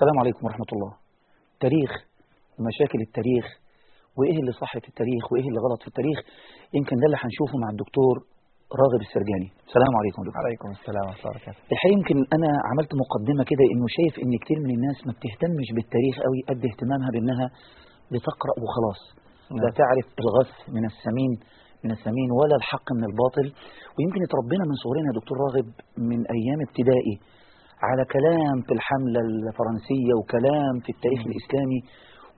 [0.00, 0.92] السلام عليكم ورحمة الله.
[1.64, 1.90] تاريخ
[2.56, 3.46] ومشاكل التاريخ
[4.18, 6.18] وإيه اللي صح في التاريخ وإيه اللي غلط في التاريخ
[6.76, 8.14] يمكن ده اللي هنشوفه مع الدكتور
[8.82, 9.48] راغب السرجاني.
[9.68, 10.42] السلام عليكم دكتور.
[10.46, 11.60] عليكم السلام ورحمة الله وبركاته.
[11.72, 16.14] الحقيقة يمكن أنا عملت مقدمة كده إنه شايف إن كتير من الناس ما بتهتمش بالتاريخ
[16.26, 17.46] قوي قد اهتمامها بإنها
[18.12, 19.00] بتقرأ وخلاص.
[19.62, 19.78] لا نعم.
[19.80, 21.32] تعرف الغث من السمين
[21.84, 23.46] من السمين ولا الحق من الباطل.
[23.94, 25.66] ويمكن اتربينا من صغرنا يا دكتور راغب
[26.10, 27.16] من أيام ابتدائي.
[27.88, 31.80] على كلام في الحملة الفرنسية وكلام في التاريخ الإسلامي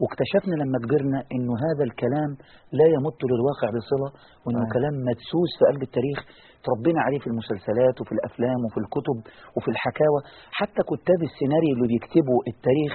[0.00, 2.30] واكتشفنا لما كبرنا إنه هذا الكلام
[2.78, 4.09] لا يمت للواقع بصلة
[4.45, 4.74] وإنه صحيح.
[4.77, 6.19] كلام مدسوس في قلب التاريخ
[6.66, 9.19] تربينا عليه في المسلسلات وفي الأفلام وفي الكتب
[9.56, 10.20] وفي الحكاوى.
[10.59, 12.92] حتى كتاب السيناريو اللي بيكتبوا التاريخ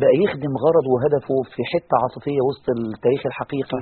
[0.00, 3.80] بقى يخدم غرض وهدفه في حتة عاطفية وسط التاريخ الحقيقي.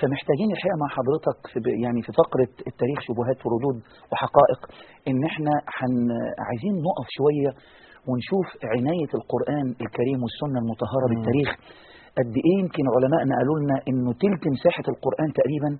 [0.00, 3.76] فمحتاجين الحقيقة مع حضرتك في يعني في فقرة التاريخ شبهات وردود
[4.12, 4.60] وحقائق
[5.10, 5.94] إن إحنا حن
[6.48, 7.50] عايزين نقف شوية
[8.08, 11.12] ونشوف عناية القرآن الكريم والسنة المطهرة مم.
[11.12, 11.50] بالتاريخ
[12.18, 15.70] قد إيه يمكن علمائنا قالوا لنا إنه تلت مساحة القرآن تقريبا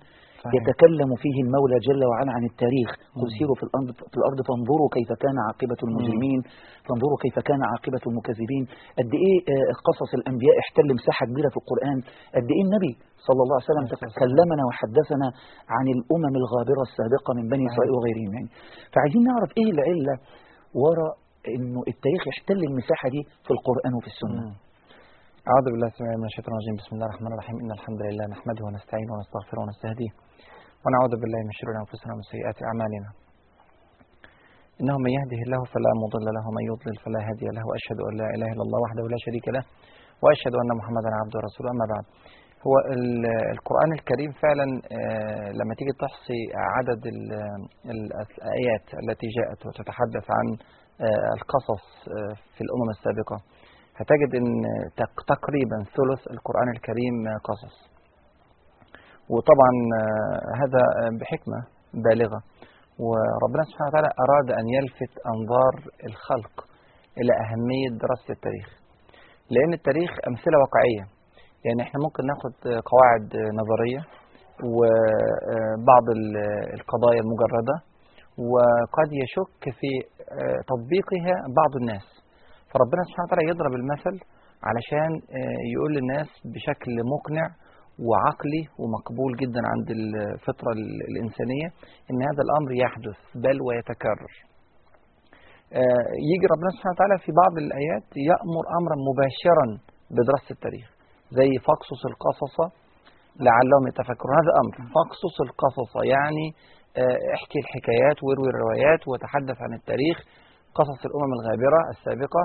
[0.43, 0.53] صحيح.
[0.57, 3.29] يتكلم فيه المولى جل وعلا عن التاريخ قل.
[3.37, 6.39] سيروا في الأرض, في الأرض فانظروا كيف كان عاقبة المجرمين
[6.87, 8.63] فانظروا كيف كان عاقبة المكذبين
[8.99, 11.97] قد إيه آه، قصص الأنبياء احتل مساحة كبيرة في القرآن
[12.35, 12.93] قد إيه النبي
[13.27, 15.27] صلى الله عليه وسلم عليه الصلاة كلمنا وحدثنا
[15.75, 17.63] عن الأمم الغابرة السابقة من بني.
[17.71, 18.49] إسرائيل وغيرهم يعني
[18.93, 20.15] فعايزين نعرف إيه العلة
[20.81, 21.13] وراء
[21.55, 24.41] إنه التاريخ يحتل المساحة دي في القرآن وفي السنة.
[25.51, 26.75] أعوذ بالله السميع من الشيطان الرجيم.
[26.81, 27.55] بسم الله الرحمن الرحيم.
[27.63, 30.11] إن الحمد لله نحمده ونستعينه ونستغفره ونستهديه
[30.83, 33.09] ونعوذ بالله من شرور أنفسنا ومن سيئات أعمالنا.
[34.81, 38.27] إنه من يهده الله فلا مضل له ومن يضلل فلا هادي له وأشهد أن لا
[38.35, 39.63] إله إلا الله وحده لا شريك له
[40.23, 41.69] وأشهد أن محمدا عبده ورسوله.
[41.75, 42.05] أما بعد
[42.65, 46.39] هو ال- القرآن الكريم فعلا آه، لما تيجي تحصي
[46.75, 47.33] عدد ال-
[47.93, 50.47] ال- الآيات التي جاءت وتتحدث عن
[51.07, 51.83] آه، القصص
[52.17, 53.37] آه، في الأمم السابقة
[53.99, 54.47] هتجد إن
[54.99, 57.15] تق- تقريبا ثلث القرآن الكريم
[57.49, 57.75] قصص.
[59.29, 61.59] وطبعا آه، هذا آه، بحكمة
[62.05, 62.39] بالغة.
[63.05, 65.73] وربنا سبحانه وتعالى أراد أن يلفت أنظار
[66.09, 66.55] الخلق
[67.19, 68.67] إلى أهمية دراسة التاريخ.
[69.53, 71.03] لأن التاريخ أمثلة واقعية.
[71.65, 73.27] يعني إحنا ممكن ناخد آه، قواعد
[73.61, 74.01] نظرية
[74.75, 76.05] وبعض
[76.77, 77.75] القضايا المجردة.
[78.53, 79.89] وقد يشك في
[80.69, 82.22] تطبيقها بعض الناس.
[82.73, 84.15] فربنا سبحانه وتعالى يضرب المثل
[84.69, 87.47] علشان آه، يقول للناس بشكل مقنع
[88.07, 91.67] وعقلي ومقبول جدا عند الفطرة ال- الإنسانية
[92.09, 94.31] إن هذا الأمر يحدث بل ويتكرر.
[95.81, 99.65] آه، يجي ربنا سبحانه وتعالى في بعض الآيات يأمر أمرا مباشرا
[100.15, 100.87] بدراسة التاريخ
[101.37, 102.55] زي فاقصص القصص
[103.47, 104.33] لعلهم يتفكرون.
[104.41, 106.45] هذا أمر فاقصص القصص يعني
[107.01, 110.17] آه، احكي الحكايات واروي الروايات وتحدث عن التاريخ
[110.79, 112.43] قصص الأمم الغابرة السابقة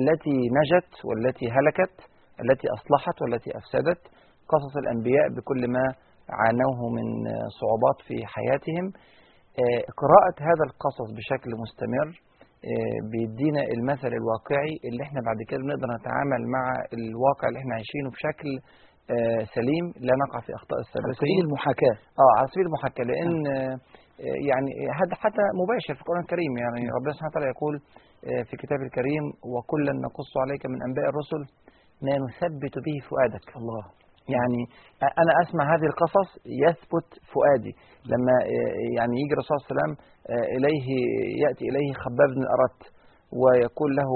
[0.00, 1.96] التي نجت والتي هلكت
[2.44, 4.02] التي أصلحت والتي أفسدت
[4.52, 5.84] قصص الأنبياء بكل ما
[6.40, 7.06] عانوه من
[7.60, 8.86] صعوبات في حياتهم.
[9.62, 12.08] آه، قراءة هذا القصص بشكل مستمر
[12.70, 16.64] آه، بيدينا المثل الواقعي اللي إحنا بعد كده بنقدر نتعامل مع
[16.98, 18.50] الواقع اللي إحنا عايشينه بشكل
[19.14, 19.84] آه، سليم.
[20.06, 21.94] لا نقع في أخطاء على السابقين سبيل المحاكاة.
[22.22, 23.74] آه على سبيل المحاكاة لأن آه،
[24.50, 24.70] يعني
[25.00, 26.52] هذا حتى مباشر في القرآن الكريم.
[26.64, 27.74] يعني ربنا سبحانه وتعالى يقول
[28.30, 31.42] آه، في كتاب الكريم وكلا نقص عليك من أنباء الرسل
[32.04, 33.46] ما نثبت به فؤادك.
[33.60, 33.84] الله.
[34.36, 34.60] يعني
[35.22, 36.28] أنا أسمع هذه القصص
[36.64, 37.72] يثبت فؤادي.
[38.12, 39.92] لما آه، يعني يجي الرسول صلى الله عليه وسلم
[40.32, 40.86] آه، إليه
[41.42, 42.80] يأتي إليه خباب بن الأرت
[43.40, 44.10] ويقول له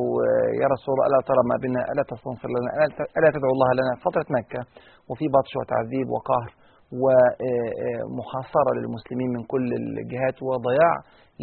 [0.63, 2.71] يا رسول الله ألا ترى ما بنا ألا تستنصر لنا
[3.19, 3.93] ألا تدعو الله لنا.
[4.07, 4.61] فترة مكة
[5.09, 6.51] وفي بطش وتعذيب وقهر.
[7.01, 9.67] ومحاصرة للمسلمين من كل
[10.03, 10.95] الجهات وضياع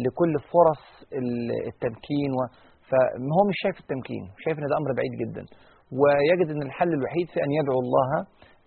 [0.04, 0.82] لكل فرص
[1.20, 2.32] ال- التمكين
[2.88, 5.42] فهو مش شايف التمكين شايف إن ده أمر بعيد جدا.
[6.00, 8.08] ويجد إن الحل الوحيد في أن يدعو الله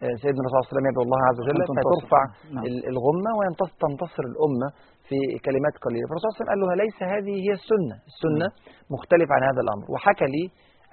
[0.03, 1.57] آه، سيدنا الرسول صلى الله عليه وسلم يدعو الله عز وجل.
[1.83, 2.21] فترفع
[2.55, 2.63] نعم.
[2.69, 4.67] ال- الغمة وتنتصر الأمة
[5.07, 6.05] في كلمات قليلة.
[6.07, 7.95] فالرسول صلى الله عليه وسلم قال له ليس هذه هي السنة.
[8.11, 8.47] السنة
[8.95, 9.85] مختلف عن هذا الأمر.
[9.93, 10.43] وحكى لي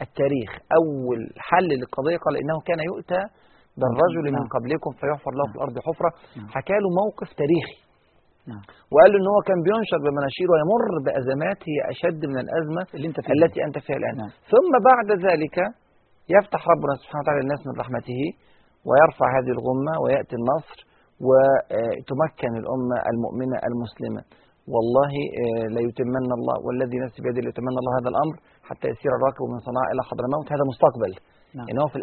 [0.07, 0.51] التاريخ.
[0.81, 3.23] أول حل للقضية قال إنه كان يؤتى
[3.81, 4.55] بالرجل من نعم.
[4.55, 6.49] قبلكم فيحفر له في الأرض حفرة نعم.
[6.55, 7.79] حكى له موقف تاريخي
[8.51, 8.63] نعم.
[8.93, 13.19] وقال له إن هو كان بينشر بمناشير ويمر بأزمات هي أشد من الأزمة اللي أنت
[13.25, 14.33] فيه التي أنت فيها الآن نعم.
[14.53, 15.57] ثم بعد ذلك
[16.37, 18.21] يفتح ربنا سبحانه وتعالى الناس من رحمته
[18.89, 20.79] ويرفع هذه الغمة ويأتي النصر
[21.27, 24.23] وتمكن الأمة المؤمنة المسلمة
[24.75, 25.13] والله
[25.43, 28.35] آه، لا يتمن الله والذي نفسي بيده ليتمنى الله هذا الأمر
[28.69, 31.13] حتى يسير الراكب من صنعاء إلى حضرموت هذا مستقبل.
[31.57, 31.67] نعم.
[31.69, 31.99] يعني هو في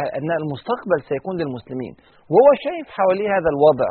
[0.00, 1.94] آه، أن المستقبل سيكون للمسلمين.
[2.32, 3.90] وهو شايف حواليه هذا الوضع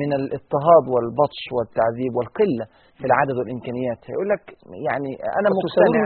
[0.00, 2.64] من الاضطهاد والبطش والتعذيب والقلة
[2.98, 4.00] في العدد والإمكانيات.
[4.08, 4.44] هيقول لك
[4.88, 6.04] يعني أنا مقتنع.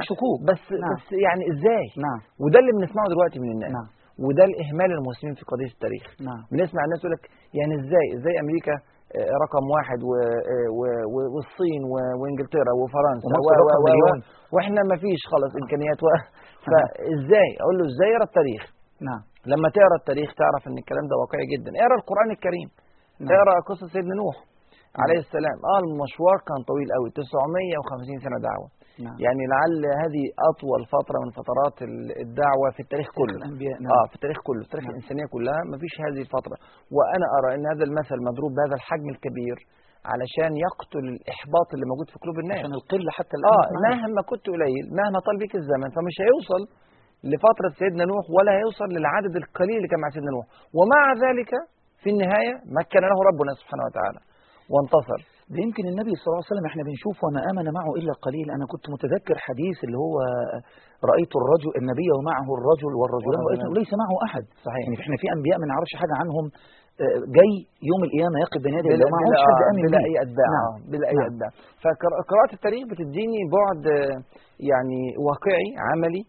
[0.51, 0.91] بس نعم.
[0.93, 2.21] بس يعني إزاي؟ نعم.
[2.43, 3.73] وده اللي بنسمعه دلوقتي من الناس.
[3.79, 3.89] نعم.
[4.25, 6.05] وده الإهمال المسلمين في قضية التاريخ.
[6.29, 6.43] نعم.
[6.53, 7.25] بنسمع الناس يقول لك
[7.59, 8.75] يعني إزاي؟ إزاي أمريكا
[9.19, 10.11] آه، رقم واحد و
[10.53, 14.21] آه، و- و- والصين و- وإنجلترا وفرنسا و- و- و-.
[14.55, 16.07] وإحنا ما فيش خالص إمكانيات و...
[16.67, 18.63] فإزاي؟ أقول له إزاي اقرا التاريخ؟
[19.09, 19.23] نعم.
[19.53, 21.71] لما تقرأ التاريخ تعرف إن الكلام ده واقعي جدا.
[21.83, 22.69] اقرأ القرآن الكريم.
[23.21, 23.31] نعم.
[23.37, 24.37] اقرا قصة سيدنا نوح
[25.03, 25.59] عليه السلام.
[25.73, 28.69] آه المشوار كان طويل قوي 950 سنة دعوة.
[29.05, 29.17] نعم.
[29.25, 33.47] يعني لعل هذه أطول فترة من فترات ال- الدعوة في التاريخ كل كله
[33.85, 33.93] نعم.
[33.97, 34.95] آه في التاريخ كله في تاريخ نعم.
[34.95, 36.57] الإنسانية كلها ما فيش هذه الفترة.
[36.97, 39.57] وأنا أرى إن هذا المثل مضروب بهذا الحجم الكبير
[40.13, 42.59] علشان يقتل الإحباط اللي موجود في قلوب الناس.
[42.61, 43.79] عشان القلة حتى الآن معنا.
[43.89, 46.63] مهما كنت قليل مهما طال بيك الزمن فمش هيوصل
[47.33, 50.47] لفترة سيدنا نوح ولا هيوصل للعدد القليل اللي كان مع سيدنا نوح.
[50.79, 51.51] ومع ذلك
[52.03, 54.21] في النهاية مكن له ربنا سبحانه وتعالى
[54.73, 55.21] وانتصر.
[55.53, 58.47] ده يمكن النبي صلى الله عليه وسلم إحنا بنشوف وما آمن معه إلا قليل.
[58.57, 60.15] أنا كنت متذكر حديث اللي هو
[61.11, 63.43] رأيت الرجل النبي ومعه الرجل والرجلان
[63.81, 64.45] ليس معه أحد.
[64.67, 64.83] صحيح.
[64.87, 66.45] يعني إحنا في أنبياء ما نعرفش حاجة عنهم
[67.05, 67.53] آه، جاي
[67.91, 70.07] يوم القيامة يقف بين يدي الله معهوش حد آمن بلا بيه.
[70.09, 70.49] أي أتباع.
[70.57, 70.65] نعم.
[70.73, 71.29] آه، بلا أي نعم.
[71.31, 71.51] أتباع.
[71.85, 74.17] فقراءة التاريخ بتديني بعد آه،
[74.71, 76.23] يعني واقعي عملي.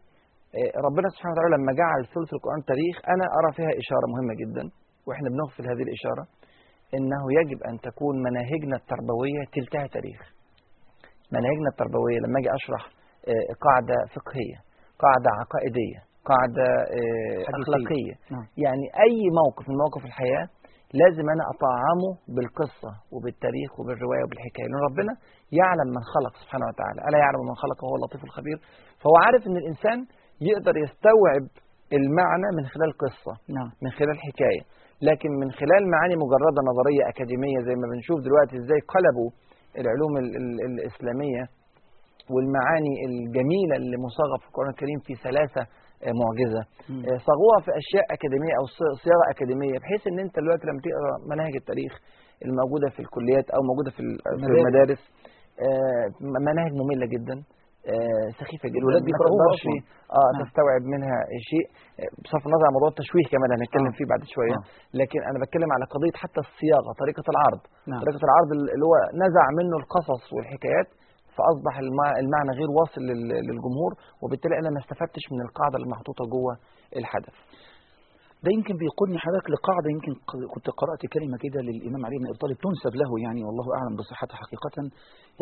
[0.88, 4.64] ربنا سبحانه وتعالى لما جعل ثلث القرآن تاريخ أنا أرى فيها إشارة مهمة جدا
[5.08, 6.24] وإحنا بنغفل هذه الإشارة.
[6.94, 10.22] إنه يجب أن تكون مناهجنا التربوية تلتها تاريخ.
[11.32, 12.84] مناهجنا التربوية لما أجي أشرح
[13.28, 14.58] آه، قاعدة فقهية
[15.04, 16.00] قاعدة عقائدية
[16.30, 16.68] قاعدة
[17.00, 17.60] آه،.
[17.60, 18.16] أخلاقية.
[18.34, 18.46] نعم.
[18.66, 20.48] يعني أي موقف من مواقف الحياة
[21.02, 25.14] لازم أنا أطعمه بالقصة وبالتاريخ وبالرواية وبالحكاية لأن ربنا
[25.60, 27.00] يعلم من خلق سبحانه وتعالى.
[27.08, 28.58] ألا يعلم من خلق وهو اللطيف الخبير.
[29.02, 29.98] فهو عارف إن الإنسان
[30.50, 31.46] يقدر يستوعب
[32.00, 33.70] المعنى من خلال قصة نعم.
[33.84, 34.64] من خلال حكاية.
[35.02, 39.30] لكن من خلال معاني مجرده نظريه أكاديمية زي ما بنشوف دلوقتي إزاي قلبوا
[39.82, 41.44] العلوم ال ال الإسلامية
[42.34, 45.62] والمعاني الجميلة اللي مصاغة في القرآن الكريم في ثلاثة
[46.06, 47.02] آه، معجزة مم.
[47.10, 51.14] آه، صاغوها في أشياء أكاديمية أو ص- صياغة أكاديمية بحيث إن أنت دلوقتي لما تقرأ
[51.32, 51.94] مناهج التاريخ
[52.46, 55.02] الموجودة في الكليات أو موجودة في ال- في المدارس.
[55.66, 56.06] آه،
[56.48, 57.36] مناهج مملة جدا
[58.42, 59.10] سخيفة جدا الولاد أصلاً.
[60.20, 60.40] آه نعم.
[60.44, 61.18] تستوعب منها
[61.50, 61.66] شيء
[62.02, 63.98] آه، بصرف النظر عن موضوع التشويه كمان هنتكلم آه.
[63.98, 64.64] فيه بعد شوية آه.
[65.02, 67.62] لكن أنا بتكلم على قضية حتى الصياغة طريقة العرض
[67.92, 68.96] نعم طريقة العرض اللي هو
[69.26, 70.90] نزع منه القصص والحكايات
[71.36, 73.92] فأصبح المع- المعنى غير واصل لل- للجمهور
[74.22, 76.54] وبالتالي أنا ما استفدتش من القاعدة اللي محطوطه جوه
[77.00, 77.36] الحدث
[78.44, 80.12] ده يمكن بيقودني حضرتك لقاعدة يمكن
[80.54, 84.38] كنت قرأت كلمة كده للإمام علي بن أبي طالب تنسب له يعني والله أعلم بصحتها
[84.44, 84.76] حقيقة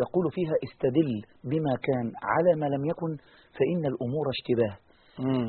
[0.02, 1.10] يقول فيها استدل
[1.50, 3.10] بما كان على ما لم يكن
[3.58, 4.74] فإن الأمور اشتباه.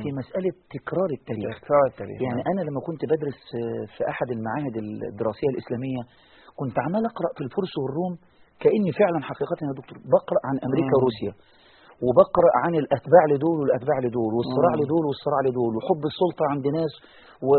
[0.01, 1.53] في مسألة تكرار التاريخ.
[1.61, 2.17] تكرار التاريخ.
[2.27, 3.39] يعني أنا لما كنت بدرس
[3.93, 4.75] في أحد المعاهد
[5.11, 6.01] الدراسية الإسلامية
[6.59, 8.13] كنت عمال أقرأ في الفرس والروم
[8.63, 10.97] كأني فعلا حقيقة يا دكتور بقرأ عن أمريكا مم.
[11.00, 11.31] وروسيا
[12.05, 14.81] وبقرأ عن الأتباع لدول والأتباع لدول والصراع مم.
[14.81, 16.94] لدول والصراع لدول وحب السلطة عند ناس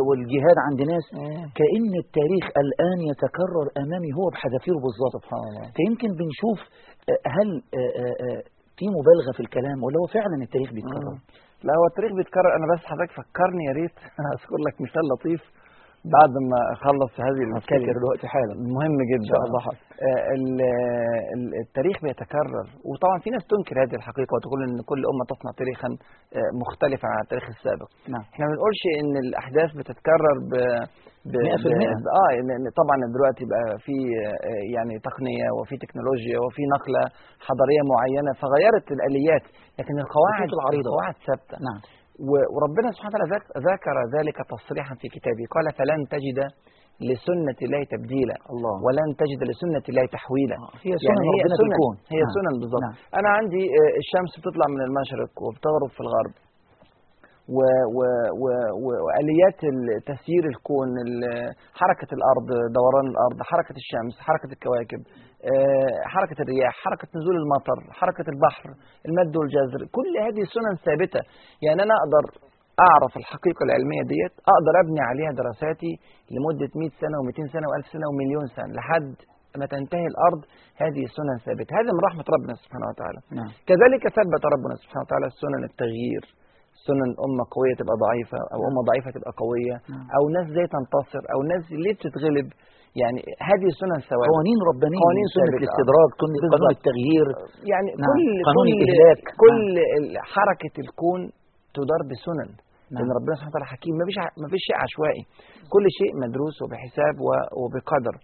[0.09, 1.05] والجهاد عند ناس.
[1.15, 1.45] مم.
[1.59, 5.15] كأن التاريخ الآن يتكرر أمامي هو بحذافيره بالظبط.
[5.19, 5.67] سبحان الله.
[5.79, 6.59] فيمكن بنشوف
[7.11, 7.49] آه، هل
[7.79, 8.43] آه، آه، آه،
[8.79, 11.21] في مبالغة في الكلام ولا هو فعلا التاريخ بيتكرر؟ مم.
[11.67, 12.51] لا هو التاريخ بيتكرر.
[12.59, 13.97] أنا بس حضرتك فكرني يا ريت.
[14.35, 15.43] أذكر لك مثال لطيف.
[16.17, 18.55] بعد ما أخلص هذه الكلمة دلوقتي حالا.
[18.77, 19.27] مهم جدا.
[20.09, 20.65] آه، ال-
[21.35, 22.67] ال- التاريخ بيتكرر.
[22.89, 25.89] وطبعا في ناس تنكر هذه الحقيقة وتقول إن كل أمة تصنع تاريخا
[26.39, 27.89] آه، مختلفا عن التاريخ السابق.
[28.15, 28.25] نعم.
[28.33, 30.55] إحنا ما بنقولش إن الأحداث بتتكرر ب
[31.33, 31.91] ب 100%.
[32.05, 32.31] ب- آه
[32.81, 37.03] طبعا دلوقتي بقى في آه، يعني تقنية وفي تكنولوجيا وفي نقلة
[37.47, 39.45] حضارية معينة فغيرت الآليات
[39.79, 40.89] لكن القواعد العريضة.
[40.91, 41.57] القواعد ثابتة.
[41.69, 41.81] نعم.
[42.55, 45.45] وربنا سبحانه وتعالى ذك- ذكر ذلك تصريحا في كتابه.
[45.55, 46.39] قال فلن تجد
[47.11, 48.75] لسنة الله تبديلا الله.
[48.87, 50.57] ولن تجد لسنة الله تحويلا.
[50.65, 52.35] آه، هي سنن هي ربنا في سنن الكون هي نعم.
[52.37, 52.95] سنن بالظبط نعم.
[53.19, 56.35] أنا عندي آه، الشمس بتطلع من المشرق وبتغرب في الغرب.
[57.57, 57.61] و
[57.97, 58.01] و
[58.43, 58.45] و
[58.85, 62.49] و- وآليات ال- تسيير الكون ال- حركة الأرض
[62.79, 65.01] دوران الأرض حركة الشمس حركة الكواكب.
[65.45, 68.69] آه، حركة الرياح حركة نزول المطر حركة البحر
[69.09, 71.21] المد والجزر كل هذه سنن ثابتة.
[71.67, 72.25] يعني أنا أقدر
[72.89, 75.93] أعرف الحقيقة العلمية ديت أقدر أبني عليها دراساتي
[76.35, 79.15] لمدة 100 سنة و200 سنة و1000 سنة ومليون سنة لحد
[79.61, 80.41] ما تنتهي الأرض.
[80.83, 81.71] هذه سنن ثابتة.
[81.79, 83.21] هذا من رحمة ربنا سبحانه وتعالى.
[83.39, 83.51] نعم.
[83.71, 86.25] كذلك ثبت ربنا سبحانه وتعالى سنن التغيير.
[86.89, 90.07] سنن أمة قوية تبقى ضعيفة أو أمة ضعيفة تبقى قوية نعم.
[90.17, 92.49] أو ناس زي تنتصر أو ناس ليه بتتغلب
[93.03, 95.45] يعني هذه سنن ثوابت قوانين ربانية قوانين سنة.
[95.61, 96.09] الاستدراج.
[96.21, 97.27] قانون التغيير
[97.73, 98.09] يعني نعم.
[98.15, 99.21] كل قانون كل الإهلاك.
[99.45, 99.61] كل
[99.99, 101.21] ال- حركة الكون
[101.77, 102.51] تدار بسنن
[102.93, 102.97] نعم.
[102.99, 105.23] لأن ربنا سبحانه وتعالى حكيم ما فيش ما فيش شيء عشوائي
[105.75, 107.15] كل شيء مدروس وبحساب
[107.61, 108.15] وبقدر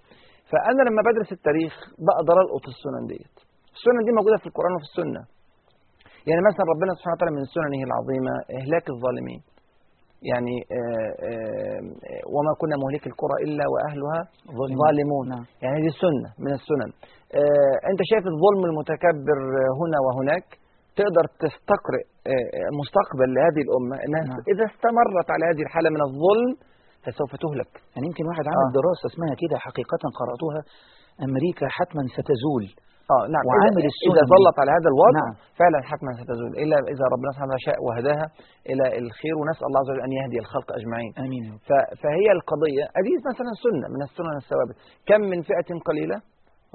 [0.51, 1.73] فأنا لما بدرس التاريخ
[2.07, 3.35] بقدر ألقط السنن ديت
[3.77, 5.23] السنن دي موجودة في القرآن وفي السنة
[6.29, 9.41] يعني مثلا ربنا سبحانه وتعالى من سننه العظيمة إهلاك الظالمين
[10.31, 11.81] يعني آه، آه،
[12.35, 14.21] وما كنا مهلك القرى إلا وأهلها
[14.83, 15.45] ظالمون نعم.
[15.65, 16.91] يعني دي سنة من السنن
[17.41, 19.39] آه، أنت شايف الظلم المتكبر
[19.81, 20.47] هنا وهناك
[21.01, 22.05] تقدر تستقرئ
[22.81, 24.41] مستقبل لهذه الأمة إنها نعم.
[24.53, 26.51] إذا استمرت على هذه الحالة من الظلم
[27.05, 28.75] فسوف تهلك يعني يمكن واحد عمل آه.
[28.79, 30.61] دراسة اسمها كده حقيقة قرأتها
[31.27, 32.65] أمريكا حتما ستزول
[33.15, 33.45] آه نعم.
[33.49, 34.17] وعامل إذا- السنن.
[34.17, 34.25] اذا.
[34.35, 35.35] ظلت على هذا الوضع نعم.
[35.61, 36.53] فعلا حتما ستزول.
[36.63, 38.27] إلا إذا ربنا سبحانه شاء وهداها
[38.71, 41.11] إلى الخير ونسأل الله عز وجل أن يهدي الخلق أجمعين.
[41.69, 42.85] ف- فهي القضية.
[43.01, 44.77] ادي مثلا سنة من السنن الثوابت.
[45.09, 46.19] كم من فئة قليلة؟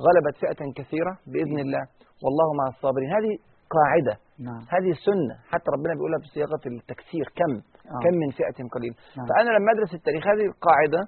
[0.05, 1.83] غلبت فئة كثيرة بإذن الله.
[2.23, 3.09] والله مع الصابرين.
[3.17, 3.33] هذه
[3.75, 4.15] قاعدة.
[4.47, 4.61] نعم.
[4.75, 7.25] هذه السنة حتى ربنا بيقولها بصياغه التكسير.
[7.39, 7.51] كم؟
[7.93, 7.99] آه.
[8.03, 9.25] كم من فئة قليلة؟ نعم.
[9.29, 11.01] فأنا لما أدرس التاريخ هذه القاعده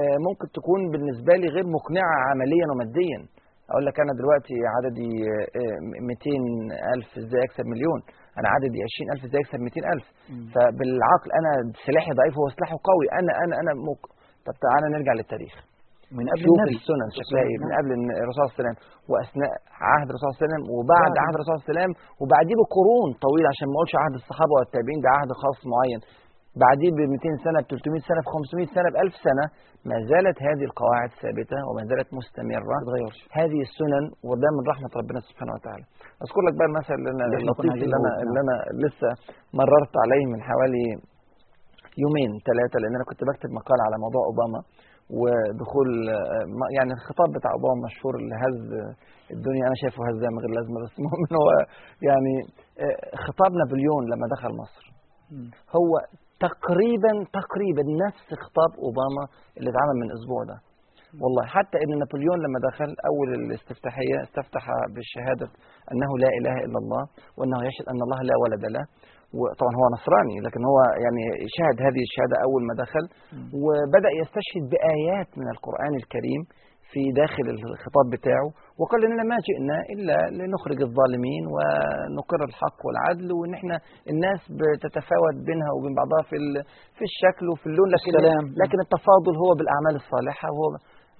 [0.00, 3.20] آه، ممكن تكون بالنسبة لي غير مقنعة عمليا وماديا.
[3.70, 5.10] أقول لك أنا دلوقتي عددي
[5.60, 5.78] آه،
[6.10, 6.30] 200
[6.94, 8.00] ألف إزاي أكسب مليون؟
[8.38, 10.46] أنا عددي 20 ألف إزاي أكسب 200 ألف؟ مم.
[10.54, 11.50] فبالعقل أنا
[11.86, 13.06] سلاحي ضعيف وهو سلاحه قوي.
[13.20, 14.00] أنا أنا أنا مك...
[14.46, 15.54] طب تعالى نرجع للتاريخ.
[16.18, 16.76] من قبل شوف النبي.
[16.80, 17.56] السنن شكلها إيه.
[17.62, 17.68] من.
[17.78, 17.90] قبل
[18.22, 18.76] الرسول صلى الله عليه وسلم
[19.10, 19.52] وأثناء
[19.90, 21.22] عهد الرسول صلى الله عليه وسلم وبعد بعد.
[21.24, 24.98] عهد الرسول صلى الله عليه وسلم وبعديه بقرون طويلة عشان ما أقولش عهد الصحابة والتابعين
[25.04, 26.00] ده عهد خاص معين.
[26.64, 29.44] بعديه ب 200 سنة ب 300 سنة ب 500 سنة ب 1000 سنة
[29.88, 32.72] ما زالت هذه القواعد ثابتة وما زالت مستمرة.
[32.78, 33.18] ما تتغيرش.
[33.40, 35.84] هذه السنن وده من رحمة ربنا سبحانه وتعالى.
[36.24, 39.08] أذكر لك بقى المثل اللي أنا- اللطيف اللي أنا عايزين اللي أنا لسه
[39.60, 40.86] مررت عليه من حوالي
[42.04, 44.60] يومين ثلاثة لأن أنا كنت بكتب مقال على موضوع أوباما
[45.20, 46.44] ودخول آه،
[46.76, 48.60] يعني الخطاب بتاع أوباما مشهور اللي هز
[49.36, 49.62] الدنيا.
[49.68, 51.48] أنا شايفه هزها من غير لازمه بس المهم هو
[52.08, 52.34] يعني
[52.84, 54.84] آه، خطاب نابليون لما دخل مصر.
[55.78, 55.90] هو
[56.46, 59.24] تقريبا تقريبا نفس خطاب أوباما
[59.56, 60.58] اللي اتعمل من أسبوع ده.
[61.22, 64.64] والله حتى إن نابليون لما دخل أول الاستفتاحية استفتح
[64.94, 65.46] بالشهادة
[65.92, 67.02] أنه لا إله إلا الله
[67.38, 68.84] وأنه يشهد أن الله لا ولد له.
[69.38, 71.24] وطبعا هو نصراني لكن هو يعني
[71.56, 73.04] شهد هذه الشهادة أول ما دخل.
[73.64, 76.42] وبدأ يستشهد بآيات من القرآن الكريم
[76.90, 78.48] في داخل الخطاب بتاعه.
[78.80, 83.76] وقال اننا ما جئنا إلا لنخرج الظالمين ونقر الحق والعدل وان إحنا
[84.12, 86.36] الناس بتتفاوت بينها وبين بعضها في
[86.96, 88.44] في الشكل وفي اللون لكن السلام.
[88.62, 90.68] لكن التفاضل هو بالأعمال الصالحة وهو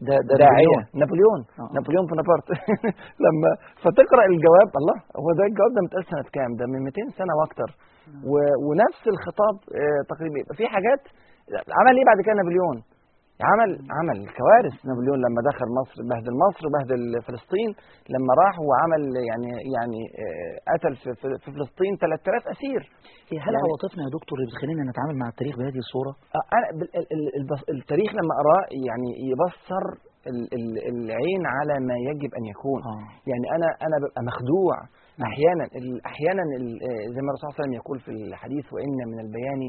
[0.08, 0.80] ده ده داعية.
[0.80, 1.00] نابليون.
[1.02, 1.40] نابليون.
[1.62, 1.68] آه.
[1.76, 2.48] نابليون بونابرت.
[3.24, 3.50] لما
[3.84, 7.68] فتقرأ الجواب الله هو ده الجواب ده متقال سنة كام؟ ده من 200 سنة وأكتر.
[8.30, 8.34] و...
[8.66, 10.40] ونفس الخطاب آه، تقريبا.
[10.58, 11.02] في حاجات
[11.78, 12.76] عمل إيه بعد كده نابليون؟
[13.50, 17.70] عمل عمل كوارث نابليون لما دخل مصر بهدل مصر بهدل فلسطين
[18.14, 21.08] لما راح وعمل يعني يعني آه، قتل في,
[21.54, 22.80] فلسطين 3000 أسير
[23.32, 26.66] إيه، هل يعني- عواطفنا يا دكتور اللي بتخلينا نتعامل مع التاريخ بهذه الصورة؟ آه، أنا
[27.78, 29.84] التاريخ لما أراه يعني يبصر
[30.30, 33.02] ال- ال- العين على ما يجب أن يكون آه.
[33.30, 34.74] يعني أنا أنا ببقى مخدوع
[35.20, 35.28] نعم.
[35.32, 35.64] أحيانا
[36.12, 36.42] أحيانا
[36.88, 39.60] آه، زي ما الرسول صلى الله عليه وسلم يقول في الحديث وإن من البيان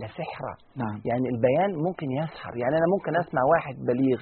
[0.00, 0.96] لسحرا نعم.
[1.10, 2.52] يعني البيان ممكن يسحر.
[2.62, 4.20] يعني أنا ممكن أسمع واحد بليغ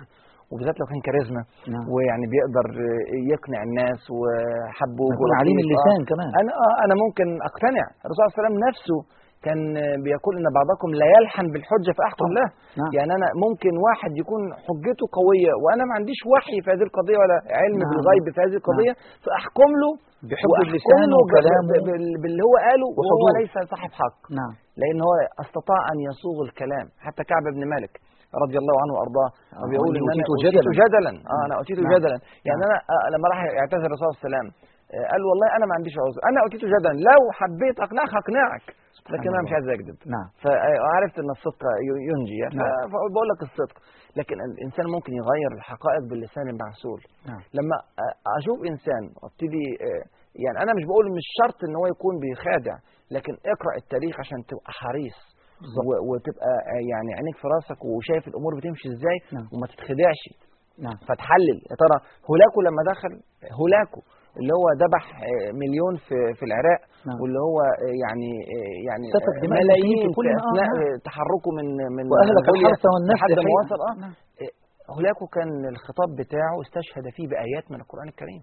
[0.51, 1.43] وبالذات لو كان كاريزما
[1.75, 1.85] نعم.
[1.95, 5.07] ويعني بيقدر آه، يقنع الناس وحبه
[5.41, 6.31] عليم اللسان كمان.
[6.41, 7.85] أنا آه أنا ممكن أقتنع.
[8.05, 8.99] الرسول صلى الله عليه وسلم نفسه
[9.47, 12.47] كان آه، بيقول إن بعضكم لا يلحن بالحجة فأحكم له
[12.81, 12.91] نعم.
[12.97, 17.37] يعني أنا ممكن واحد يكون حجته قوية وأنا ما عنديش وحي في هذه القضية ولا
[17.61, 17.91] علم نعم.
[17.91, 18.93] بالغيب في هذه القضية
[19.25, 19.91] فأحكم له
[20.29, 21.73] بحجة وأحكم لسانه له ب- وكلامه
[22.23, 23.31] باللي هو قاله وهو وحضور.
[23.41, 25.13] ليس صاحب حق نعم لأن هو
[25.45, 27.95] استطاع أن يصوغ الكلام حتى كعب بن مالك
[28.45, 30.73] رضي الله عنه وأرضاه آه، وبيقول إني إن أنا أوتيت جدلاً.
[30.83, 31.93] جدلا آه أنا اوتيت نعم.
[31.95, 32.69] جدلا يعني نعم.
[32.69, 34.49] أنا آه لما راح يعتذر الرسول صلى الله عليه وسلم
[34.95, 38.67] آه، قال والله أنا ما عنديش عذر أنا اوتيت جدلا لو حبيت أقنعك هقنعك
[39.13, 39.43] لكن أنا.
[39.47, 39.97] مش عايز أكذب.
[40.15, 40.29] نعم.
[40.43, 41.61] فعرفت إن الصدق
[42.11, 42.39] ينجي.
[42.57, 42.89] نعم.
[42.91, 43.77] فبقول لك الصدق.
[44.19, 47.01] لكن الإنسان ممكن يغير الحقائق باللسان المعسول.
[47.31, 47.41] نعم.
[47.59, 47.77] لما
[48.39, 49.65] أشوف إنسان وابتدي
[50.45, 52.77] يعني أنا مش بقول مش شرط إن هو يكون بيخادع
[53.15, 55.19] لكن اقرأ التاريخ عشان تبقى حريص.
[56.11, 56.53] وتبقى
[56.91, 59.47] يعني عينيك في راسك وشايف الأمور بتمشي إزاي نعم.
[59.53, 60.23] وما تتخدعش.
[60.87, 60.97] نعم.
[61.09, 61.59] فتحلل.
[61.71, 61.97] يا ترى
[62.29, 63.13] هولاكو لما دخل؟
[63.61, 64.01] هولاكو.
[64.39, 67.19] اللي هو ذبح آه، مليون في في العراق نعم.
[67.21, 69.07] واللي هو آه، يعني آه، يعني
[69.59, 70.85] ملايين في أثناء نعم.
[70.85, 74.15] آه، تحركه من من منغوليا الحرث والنسل لحد ما وصل آه نعم.
[74.95, 78.43] هولاكو كان الخطاب بتاعه استشهد فيه بآيات من القرآن الكريم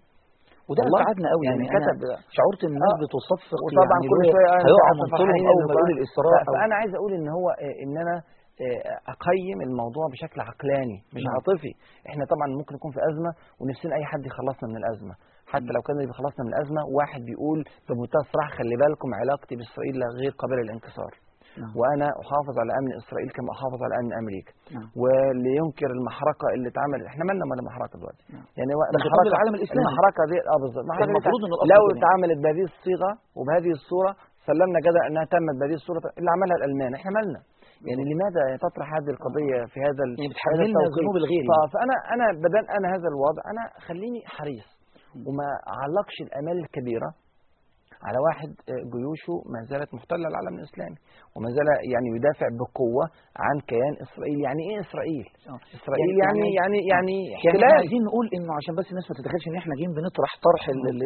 [0.69, 1.97] وده أسعدنا قوي يعني يعني, كتب
[2.37, 3.01] شعرت إن الناس آه.
[3.01, 5.73] بتصفق وطبعا يعني كل شوية هيقع من فرحانين اول ما.
[5.73, 7.45] يقول الإسراء فأنا عايز أقول إن هو
[7.83, 8.15] إن أنا
[9.13, 11.33] أقيم الموضوع بشكل عقلاني مش نعم.
[11.35, 11.71] عاطفي
[12.09, 15.15] إحنا طبعا ممكن نكون في أزمة ونفسنا أي حد يخلصنا من الأزمة
[15.53, 19.95] حتى لو كان اللي بيخلصنا من الأزمة واحد بيقول بمنتهى الصراحه خلي بالكم علاقتي بإسرائيل
[20.19, 21.13] غير قابلة للانكسار
[21.61, 21.71] نعم.
[21.79, 24.87] وأنا أحافظ على أمن إسرائيل كما أحافظ على أمن أمريكا نعم.
[25.01, 28.45] واللي ينكر المحرقة اللي اتعملت إحنا مالنا مال المحرقة دلوقتي نعم.
[28.57, 28.71] يعني
[29.05, 29.81] خطاب العالم الإسلامي.
[29.85, 31.83] المحرقة دي آه بالظبط المفروض الأصل لو.
[31.95, 34.11] اتعملت بهذه الصيغة وبهذه الصورة
[34.49, 37.41] سلمنا جدل إنها تمت بهذه الصورة اللي عملها الألمان إحنا مالنا
[37.89, 41.43] يعني لماذا تطرح هذه القضية في هذا يعني بتحملنا؟ ذنوب الغير
[41.73, 44.67] فانا أنا بدل أنا هذا الوضع أنا خليني حريص
[45.15, 47.13] وما علقش الأمال الكبيرة.
[48.07, 50.97] على واحد آه، جيوشه ما زالت محتله العالم الإسلامي
[51.33, 53.05] وما زال يعني يدافع بقوة
[53.45, 54.37] عن كيان إسرائيل.
[54.47, 55.59] يعني إيه إسرائيل؟ آه.
[55.77, 59.45] إسرائيل يعني يعني يعني يعني إحنا احتلال عايزين نقول إنه عشان بس الناس ما تتخيلش
[59.49, 60.61] إن إحنا جايين بنطرح طرح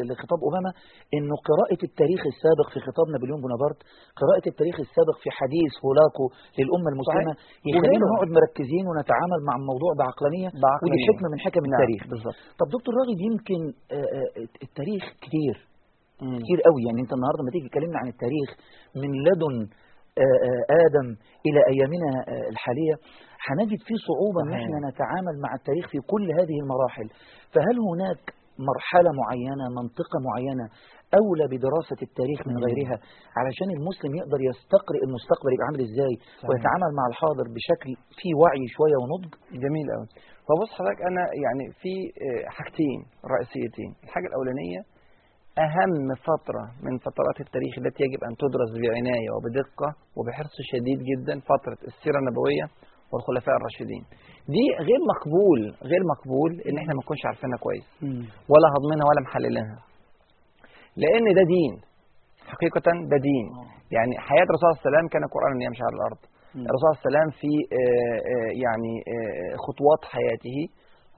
[0.09, 0.71] لخطاب أوباما
[1.17, 3.79] إنه قراءة التاريخ السابق في خطاب نابليون بونابرت
[4.21, 6.25] قراءة التاريخ السابق في حديث هولاكو
[6.59, 7.33] للأمة المسلمة
[7.69, 8.05] يخلينا.
[8.13, 10.49] نقعد مركزين ونتعامل مع الموضوع بعقلانية
[10.83, 10.99] ودي.
[11.09, 12.01] حكمة من حكم نعم، التاريخ.
[12.11, 13.59] بالظبط طب دكتور راغب يمكن
[13.97, 14.29] آه، آه،
[14.65, 15.55] التاريخ كتير.
[16.21, 16.37] مم.
[16.39, 18.49] كتير قوي يعني انت النهارده لما تيجي تكلمنا عن التاريخ
[19.01, 19.55] من لدن
[20.23, 21.07] آه، آه، آدم
[21.47, 22.95] إلى أيامنا آه، الحالية
[23.47, 24.61] هنجد فيه صعوبة إن صحيح.
[24.63, 27.07] إحنا نتعامل مع التاريخ في كل هذه المراحل
[27.53, 28.21] فهل هناك
[28.69, 30.65] مرحلة معينة منطقة معينة
[31.21, 32.55] أولى بدراسة التاريخ من.
[32.65, 32.97] غيرها
[33.39, 36.47] علشان المسلم يقدر يستقرئ المستقبل يبقى عامل إزاي صحيح.
[36.49, 39.31] ويتعامل مع الحاضر بشكل فيه وعي شوية ونضج
[39.63, 40.07] جميل قوي
[40.47, 41.93] فبص حضرتك أنا يعني في
[42.55, 42.99] حاجتين
[43.33, 44.79] رئيسيتين الحاجة الأولانية
[45.59, 51.79] أهم فترة من فترات التاريخ التي يجب أن تدرس بعناية وبدقة وبحرص شديد جدا فترة
[51.91, 52.65] السيرة النبوية
[53.11, 54.03] والخلفاء الراشدين.
[54.55, 57.87] دي غير مقبول غير مقبول إن إحنا ما نكونش عارفينها كويس.
[58.51, 59.77] ولا هضمنها ولا محللينها.
[61.01, 61.73] لأن ده دين.
[62.53, 62.79] حقيقه
[63.11, 63.45] ده دين.
[63.95, 66.21] يعني حياة الرسول صلى الله عليه وسلم كان قرانا يمشي على الأرض.
[66.69, 70.57] الرسول صلى الله عليه وسلم في آه، آه، يعني آه، خطوات حياته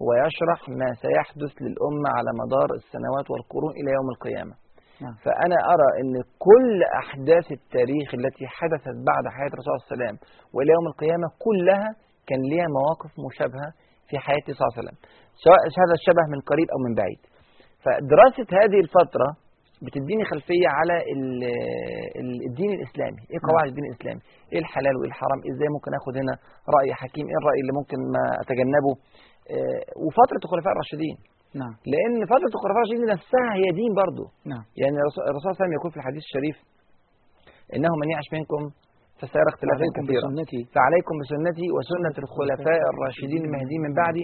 [0.01, 4.55] هو يشرح ما سيحدث للأمة على مدار السنوات والقرون إلى يوم القيامة.
[5.03, 5.15] نعم.
[5.25, 6.11] فأنا أرى أن
[6.47, 6.69] كل
[7.01, 10.15] أحداث التاريخ التي حدثت بعد حياة الرسول صلى الله عليه وسلم
[10.53, 11.87] وإلى يوم القيامة كلها
[12.29, 13.69] كان لها مواقف مشابهة
[14.09, 14.97] في حياته صلى الله عليه وسلم.
[15.45, 17.21] سواء هذا الشبه من قريب أو من بعيد.
[17.83, 19.29] فدراسة هذه الفترة
[19.85, 21.43] بتديني خلفية على ال-
[22.21, 23.21] ال- الدين الإسلامي.
[23.31, 24.21] إيه قواعد الدين الإسلامي؟
[24.53, 26.33] إيه الحلال وإيه الحرام؟ إزاي ممكن أخد هنا
[26.75, 28.93] رأي حكيم؟ إيه الرأي اللي ممكن ما أتجنبه؟
[30.05, 31.15] وفترة الخلفاء الراشدين.
[31.61, 31.73] نعم.
[31.93, 34.63] لأن فترة الخلفاء الراشدين دي نفسها هي دين برضه نعم.
[34.81, 36.57] يعني الرسول صلى الله عليه وسلم يقول في الحديث الشريف
[37.75, 38.61] إنه من يعش منكم
[39.19, 40.27] فسيرى اختلافا كثيرا.
[40.75, 44.23] فعليكم بسنتي وسنة الخلفاء الراشدين المهديين من بعدي.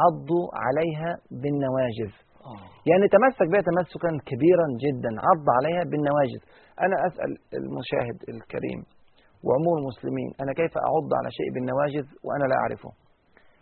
[0.00, 1.10] عضوا عليها
[1.42, 2.12] بالنواجذ.
[2.50, 2.62] آه.
[2.90, 5.12] يعني تمسك بها تمسكا كبيرا جدا.
[5.28, 6.40] عض عليها بالنواجذ.
[6.84, 7.30] أنا أسأل
[7.60, 8.80] المشاهد الكريم
[9.46, 12.90] وعموم المسلمين أنا كيف أعض على شيء بالنواجذ وأنا لا أعرفه؟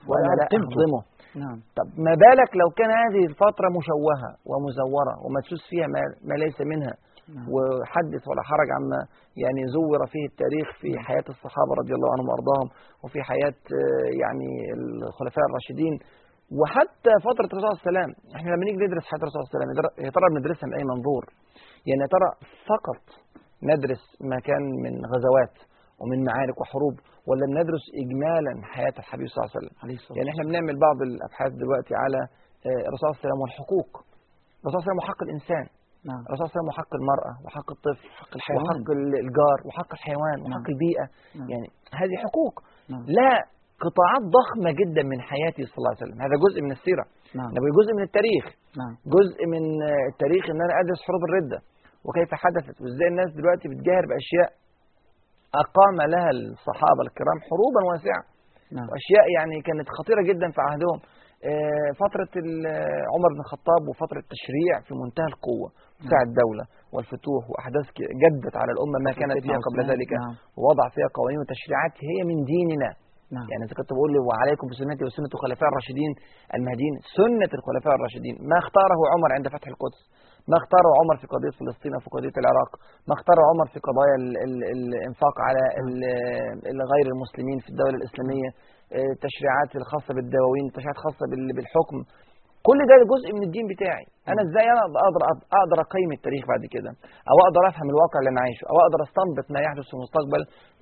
[0.09, 0.45] ولا.
[0.57, 1.01] أهضمه
[1.43, 1.59] نعم.
[1.79, 6.95] طب ما بالك لو كان هذه الفترة مشوهة ومزورة ومدسوس فيها ما, ما ليس منها
[7.35, 7.47] نعم.
[7.55, 9.01] وحدث ولا حرج عما
[9.43, 12.69] يعني زور فيه التاريخ في حياة الصحابة رضي الله عنهم وأرضاهم
[13.05, 15.95] وفي حياة آه، يعني الخلفاء الراشدين.
[16.61, 19.61] وحتى فترة الرسول صلى الله عليه وسلم إحنا لما نيجي ندرس حياة الرسول صلى الله
[19.61, 21.23] عليه وسلم يا ترى بندرسها من أي منظور؟
[21.89, 22.29] يعني يا ترى
[22.73, 23.03] فقط
[23.71, 25.55] ندرس ما كان من غزوات
[26.01, 26.95] ومن معارك وحروب
[27.29, 29.51] ولا بندرس إجمالا حياة الحبيب صلى الله
[29.83, 30.17] عليه وسلم.
[30.19, 32.21] يعني إحنا بنعمل بعض الأبحاث دلوقتي على
[32.69, 33.91] آه، الرسول صلى الله عليه وسلم والحقوق.
[34.61, 35.65] الرسول صلى الله عليه وسلم وحق الإنسان.
[36.09, 36.23] نعم.
[36.27, 38.65] الرسول صلى الله عليه وسلم وحق المرأة وحق الطفل حق الحيوان.
[38.79, 40.73] وحق ال- الجار وحق الحيوان وحق نعم.
[40.75, 41.07] البيئة.
[41.39, 41.49] نعم.
[41.53, 41.69] يعني
[42.01, 42.55] هذه حقوق.
[42.93, 43.05] نعم.
[43.19, 43.33] لا
[43.85, 46.19] قطاعات ضخمة جدا من حياته صلى الله عليه وسلم.
[46.25, 47.05] هذا جزء من السيرة.
[47.39, 47.51] نعم.
[47.79, 48.45] جزء من التاريخ.
[48.81, 48.93] نعم.
[49.17, 51.59] جزء من آه، التاريخ إن أنا أدرس حروب الردة.
[52.07, 52.77] وكيف حدثت.
[52.83, 54.51] وإزاي الناس دلوقتي بتجاهر بأشياء.
[55.63, 58.23] أقام لها الصحابة الكرام حروبا واسعة.
[58.77, 58.87] نعم.
[58.91, 60.99] واشياء يعني كانت خطيرة جدا في عهدهم.
[61.51, 61.91] آه،
[62.73, 65.69] آه، عمر بن الخطاب وفترة التشريع في منتهى القوة
[66.05, 70.11] بتاع الدولة والفتوح وأحداث ك- جدت على الأمة ما كانت فيها قبل عثمان، ذلك.
[70.21, 70.35] نعم.
[70.59, 72.91] ووضع فيها قوانين وتشريعات هي من ديننا.
[73.37, 73.47] نعم.
[73.53, 76.13] يعني إذا كنت بقول وعليكم بسنتي وسنة الخلفاء الراشدين
[76.57, 80.01] المهديين سنة الخلفاء الراشدين ما اختاره عمر عند فتح القدس.
[80.51, 82.71] ما اختاره عمر في قضية فلسطين أو في قضية العراق؟
[83.09, 85.63] ما اختاره عمر في قضايا ال- ال- الإنفاق على
[86.93, 88.51] غير المسلمين في الدولة الإسلامية؟
[88.97, 91.99] آه، التشريعات الخاصة بالدواوين التشريعات الخاصه بال- بالحكم.
[92.69, 94.05] كل ده جزء من الدين بتاعي.
[94.33, 95.23] أنا إزاي أنا أقدر
[95.61, 96.91] أقدر أقيم التاريخ بعد كده؟
[97.31, 100.41] أو أقدر أفهم الواقع اللي أنا عايشه؟ أو أقدر أستنبط ما يحدث في المستقبل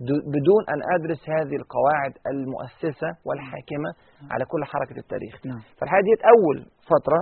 [0.09, 3.91] دو- بدون أن أدرس هذه القواعد المؤسسة والحاكمة
[4.33, 5.35] على كل حركة التاريخ.
[5.51, 5.61] نعم.
[5.79, 6.57] فالحقيقة ديت أول
[6.93, 7.21] فترة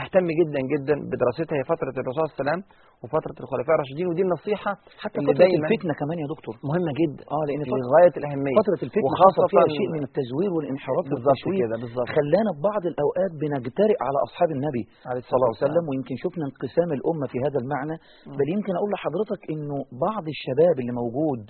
[0.00, 2.60] أهتم جدا جدا بدراستها هي فترة الرسول صلى الله عليه وسلم
[3.02, 7.62] وفترة الخلفاء الراشدين ودي النصيحة حتى دايما الفتنة كمان يا دكتور مهمة جدا آه لأن
[7.70, 12.08] فترة لغايه الأهمية فترة الفتنة وخاصة حصل فيها شيء من التزوير والانحراف بالظبط كده بالظبط
[12.16, 15.84] خلانا في بعض الأوقات بنجترئ على أصحاب النبي عليه عليه والسلام.
[15.90, 17.96] ويمكن شفنا انقسام الأمة في هذا المعنى.
[18.38, 19.76] بل يمكن أقول لحضرتك إنه
[20.06, 21.42] بعض الشباب اللي موجود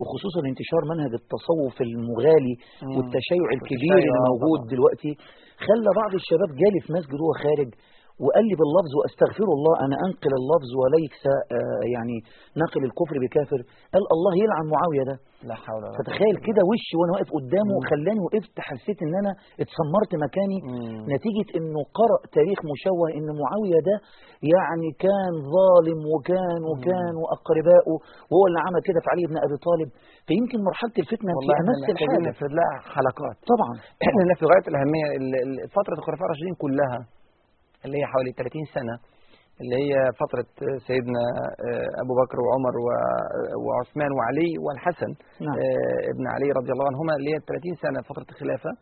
[0.00, 2.54] وخصوصا انتشار منهج التصوف المغالي.
[2.96, 4.60] والتشيع الكبير اللي آه، موجود.
[4.74, 5.12] دلوقتي
[5.66, 7.70] خلى بعض الشباب جالي في مسجد وهو خارج
[8.24, 11.18] وقال لي باللفظ وأستغفر الله أنا أنقل اللفظ وليس
[11.56, 12.16] آه، يعني
[12.60, 13.60] ناقل الكفر بكافر
[13.94, 15.16] قال الله يلعن معاوية ده.
[15.48, 17.74] لا حول ولا فتخيل كده وشي وأنا واقف قدامه.
[17.90, 20.58] خلاني وقفت حسيت إن أنا اتسمرت مكاني.
[20.62, 21.00] مم.
[21.14, 23.96] نتيجة إنه قرأ تاريخ مشوه إن معاوية ده
[24.54, 27.94] يعني كان ظالم وكان وكان واقربائه
[28.30, 29.88] وهو اللي عمل كده في علي بن أبي طالب.
[30.28, 31.38] فيمكن مرحلة الفتنة في
[31.80, 33.36] محتاجين الحالة نفرد لها حلقات.
[33.52, 33.72] طبعا.
[34.06, 37.00] إحنا في غاية الأهمية ال- ال- فترة الخلفاء الراشدين كلها.
[37.84, 38.94] اللي هي حوالي 30 سنة
[39.60, 40.46] اللي هي فترة
[40.88, 41.22] سيدنا
[41.68, 45.10] آه، أبو بكر وعمر و- وعثمان وعلي والحسن
[45.46, 45.54] نعم.
[45.64, 48.72] آه، ابن علي رضي الله عنهما اللي هي 30 سنة فترة الخلافة.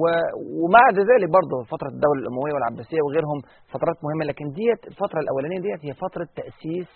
[0.00, 0.30] و-
[0.62, 3.38] ومع ذلك برضه فترة الدولة الأموية والعباسية وغيرهم
[3.72, 6.90] فترات مهمة لكن ديت الفترة الأولانية ديت هي فترة تأسيس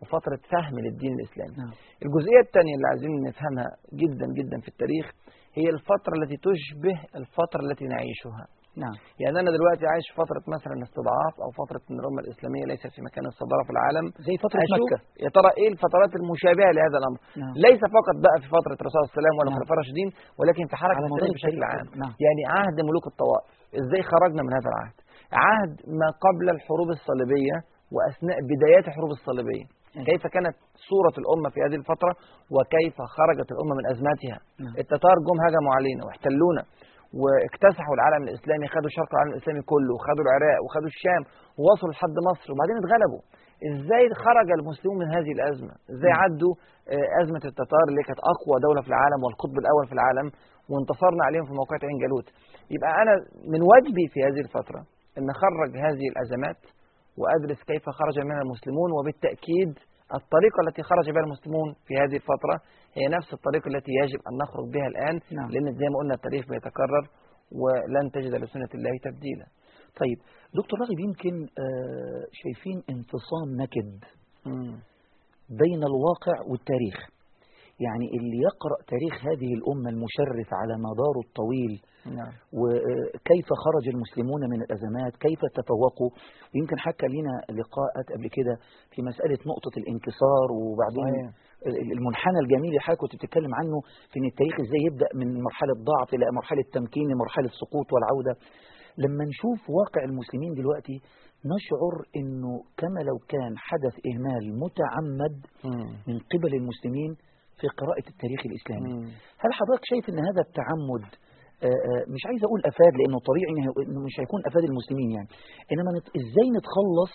[0.00, 1.54] وفترة فهم للدين الإسلامي.
[1.60, 1.72] نعم.
[2.06, 3.68] الجزئية الثانية اللي عايزين نفهمها
[4.02, 5.06] جدا جدا في التاريخ
[5.58, 8.44] هي الفترة التي تشبه الفترة التي نعيشها.
[8.84, 8.96] نعم.
[9.22, 13.00] يعني أنا دلوقتي عايش في فترة مثلا استضعاف أو فترة أن الأمة الإسلامية ليست في
[13.08, 14.04] مكان الصدارة في العالم.
[14.26, 17.54] زي فترة مكة يا ترى إيه الفترات المشابهة لهذا الأمر؟ نعم.
[17.66, 19.54] ليس فقط بقى في فترة الرسول صلى الله عليه وسلم ولا نعم.
[19.56, 20.08] الخلفاء الراشدين
[20.38, 21.60] ولكن في حركة التاريخ بشكل.
[21.70, 21.86] عام.
[22.02, 22.12] نعم.
[22.24, 23.46] يعني عهد ملوك الطوائف.
[23.80, 24.96] إزاي خرجنا من هذا العهد؟
[25.44, 27.56] عهد ما قبل الحروب الصليبية
[27.94, 29.66] وأثناء بدايات الحروب الصليبية.
[30.10, 30.56] كيف كانت
[30.90, 32.12] صورة الأمة في هذه الفترة؟
[32.54, 34.74] وكيف خرجت الأمة من أزماتها؟ نعم.
[34.82, 36.62] التتار جم هجموا علينا واحتلونا.
[37.22, 41.22] واكتسحوا العالم الإسلامي خدوا شرق العالم الإسلامي كله وخدوا العراق وخدوا الشام
[41.58, 43.22] ووصلوا لحد مصر وبعدين اتغلبوا.
[43.70, 46.12] إزاي خرج المسلمون من هذه الأزمة؟ إزاي.
[46.22, 46.54] عدوا
[46.94, 50.26] آه، أزمة التتار اللي كانت أقوى دولة في العالم والقطب الأول في العالم
[50.70, 52.26] وانتصرنا عليهم في موقعة عين جالوت.
[52.74, 53.14] يبقى أنا
[53.52, 54.80] من واجبي في هذه الفترة
[55.18, 56.60] أن أخرج هذه الأزمات
[57.20, 59.70] وأدرس كيف خرج منها المسلمون وبالتأكيد
[60.20, 62.56] الطريقة التي خرج بها المسلمون في هذه الفترة
[62.96, 65.50] هي نفس الطريقة التي يجب أن نخرج بها الآن نعم.
[65.50, 67.04] لأن زي ما قلنا التاريخ بيتكرر
[67.52, 69.46] ولن تجد لسنة الله تبديلا.
[70.00, 70.18] طيب
[70.54, 73.98] دكتور راغب يمكن آه شايفين انفصام نكد
[75.62, 76.98] بين الواقع والتاريخ.
[77.80, 81.80] يعني اللي يقرأ تاريخ هذه الأمة المشرف على مداره الطويل
[82.20, 82.32] نعم.
[82.60, 86.10] وكيف خرج المسلمون من الأزمات؟ كيف تفوقوا؟
[86.54, 88.54] ويمكن حكى لنا لقاءات قبل كده
[88.92, 91.46] في مسألة نقطة الانكسار وبعدين صحيح.
[91.96, 93.76] المنحنى الجميل اللي حضرتك كنت بتتكلم عنه
[94.10, 98.34] في إن التاريخ إزاي يبدأ من مرحلة ضعف إلى مرحلة تمكين لمرحلة سقوط والعودة.
[99.04, 100.96] لما نشوف واقع المسلمين دلوقتي
[101.54, 105.36] نشعر إنه كما لو كان حدث إهمال متعمد
[106.08, 107.10] من قبل المسلمين
[107.60, 108.92] في قراءة التاريخ الإسلامي.
[109.42, 111.04] هل حضرتك شايف إن هذا التعمد
[112.14, 113.50] مش عايز أقول أفاد لأنه طبيعي
[113.88, 115.28] إنه مش هيكون أفاد المسلمين يعني
[115.72, 117.12] إنما نت- إزاي نتخلص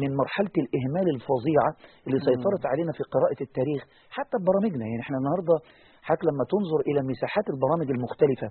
[0.00, 1.70] من مرحلة الإهمال الفظيعة
[2.06, 2.18] اللي.
[2.28, 3.80] سيطرت علينا في قراءة التاريخ
[4.16, 5.56] حتى ببرامجنا يعني إحنا النهارده
[6.06, 8.48] حضرتك لما تنظر إلى مساحات البرامج المختلفة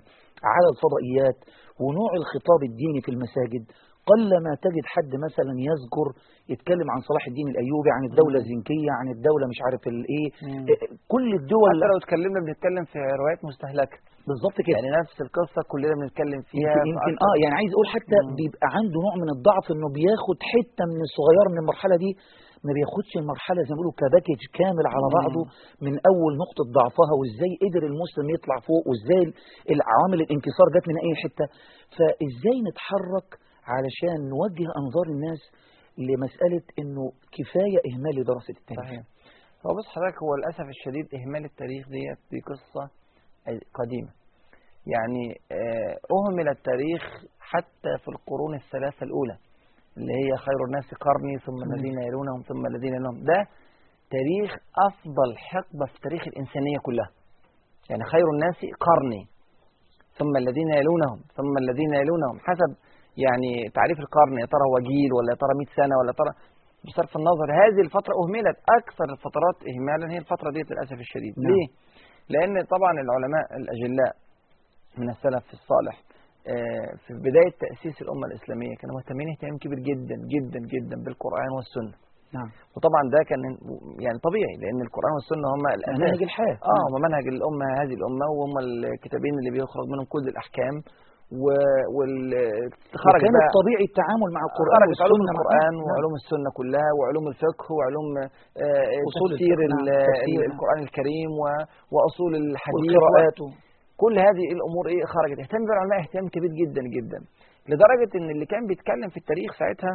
[0.54, 1.38] على الفضائيات
[1.82, 3.64] ونوع الخطاب الديني في المساجد
[4.10, 6.06] قل ما تجد حد مثلا يذكر
[6.52, 8.36] يتكلم عن صلاح الدين الأيوبي عن الدولة.
[8.42, 10.66] الزنكية عن الدولة مش عارف الايه مم.
[11.14, 15.94] كل الدول حتى لو اتكلمنا بنتكلم في روايات مستهلكة بالظبط كده يعني نفس القصة كلنا
[16.00, 17.14] بنتكلم فيها يمكن, يمكن.
[17.28, 18.34] آه يعني عايز أقول حتى مم.
[18.40, 22.10] بيبقى عنده نوع من الضعف إنه بياخد حتة من الصغيره من المرحلة دي
[22.66, 25.06] ما بياخدش المرحلة زي ما بيقولوا كباكج كامل على.
[25.18, 25.42] بعضه
[25.86, 29.22] من أول نقطة ضعفها وإزاي قدر المسلم يطلع فوق وإزاي
[29.74, 31.46] العوامل الانكسار جت من أي حتة
[31.96, 33.28] فإزاي نتحرك
[33.74, 35.40] علشان نوجه أنظار الناس
[36.08, 37.04] لمسألة إنه
[37.36, 39.02] كفاية إهمال لدراسه التاريخ صحيح
[39.66, 42.84] هو بص حضرتك هو للأسف الشديد إهمال التاريخ ديت دي قصة
[43.74, 44.10] قديمة
[44.86, 47.02] يعني آه، أهمل التاريخ
[47.40, 49.36] حتى في القرون الثلاثة الأولى
[49.96, 51.72] اللي هي خير الناس قرني ثم.
[51.72, 53.38] الذين يلونهم ثم الذين يلونهم ده
[54.16, 54.50] تاريخ
[54.88, 57.10] أفضل حقبة في تاريخ الإنسانية كلها
[57.90, 58.56] يعني خير الناس
[58.88, 59.22] قرني
[60.18, 62.70] ثم الذين يلونهم ثم الذين يلونهم حسب
[63.24, 66.32] يعني تعريف القرن يا ترى هو جيل ولا يا ترى 100 سنة ولا يا ترى
[66.86, 71.46] بصرف النظر هذه الفترة أهملت أكثر الفترات إهمالا هي الفترة دي للأسف الشديد نعم.
[71.52, 71.66] ليه؟
[72.28, 74.12] لأن طبعا العلماء الأجلاء
[74.98, 75.96] من السلف الصالح
[76.54, 81.94] آه، في بداية تأسيس الأمة الإسلامية كانوا مهتمين اهتمام كبير جدا جدا جدا بالقرآن والسنة.
[82.36, 82.48] نعم.
[82.74, 83.42] وطبعا ده كان
[84.04, 85.62] يعني طبيعي لأن القرآن والسنة هم
[86.00, 86.58] منهج الحياة.
[86.74, 90.74] آه هم منهج الأمة هذه الأمة وهم الكتابين اللي بيخرج منهم كل الأحكام.
[91.42, 91.46] و...
[91.96, 92.16] وال
[93.02, 95.86] خرج وكان بقى الطبيعي التعامل مع القرآن خرجت علوم القرآن نعم.
[95.86, 98.08] وعلوم السنة كلها وعلوم الفقه وعلوم
[98.64, 100.50] آه، تفسير نعم، نعم.
[100.50, 101.30] القرآن الكريم
[101.94, 103.38] وأصول الحديث والقراءات
[104.02, 105.38] كل هذه الأمور إيه خرجت.
[105.42, 107.18] اهتم بها العلماء اهتمام كبير جدا جدا.
[107.70, 109.94] لدرجة إن اللي كان بيتكلم في التاريخ ساعتها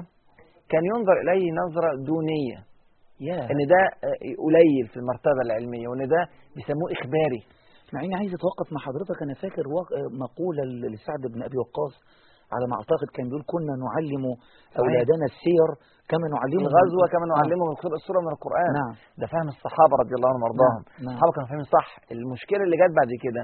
[0.72, 2.58] كان ينظر إليه نظرة دونية.
[3.30, 6.22] يا إن ده آه، قليل في المرتبة العلمية وإن ده
[6.56, 7.42] بيسموه إخباري.
[7.94, 9.22] مع إني عايز أتوقف مع حضرتك.
[9.24, 9.68] أنا فاكر
[10.54, 11.94] ل- لسعد بن أبي وقاص
[12.54, 14.24] على ما أعتقد كان بيقول كنا نعلم
[14.82, 15.70] أولادنا السير
[16.12, 16.66] كما نعلمهم.
[16.70, 17.32] الغزوة كما آه.
[17.34, 18.72] نعلمهم الخ- السورة من القرآن.
[18.82, 18.94] نعم.
[19.22, 20.82] ده فهم الصحابة رضي الله عنهم وأرضاهم.
[20.86, 21.12] نعم، نعم.
[21.14, 21.88] الصحابة كانوا فاهمين صح.
[22.16, 23.44] المشكلة اللي جت بعد كده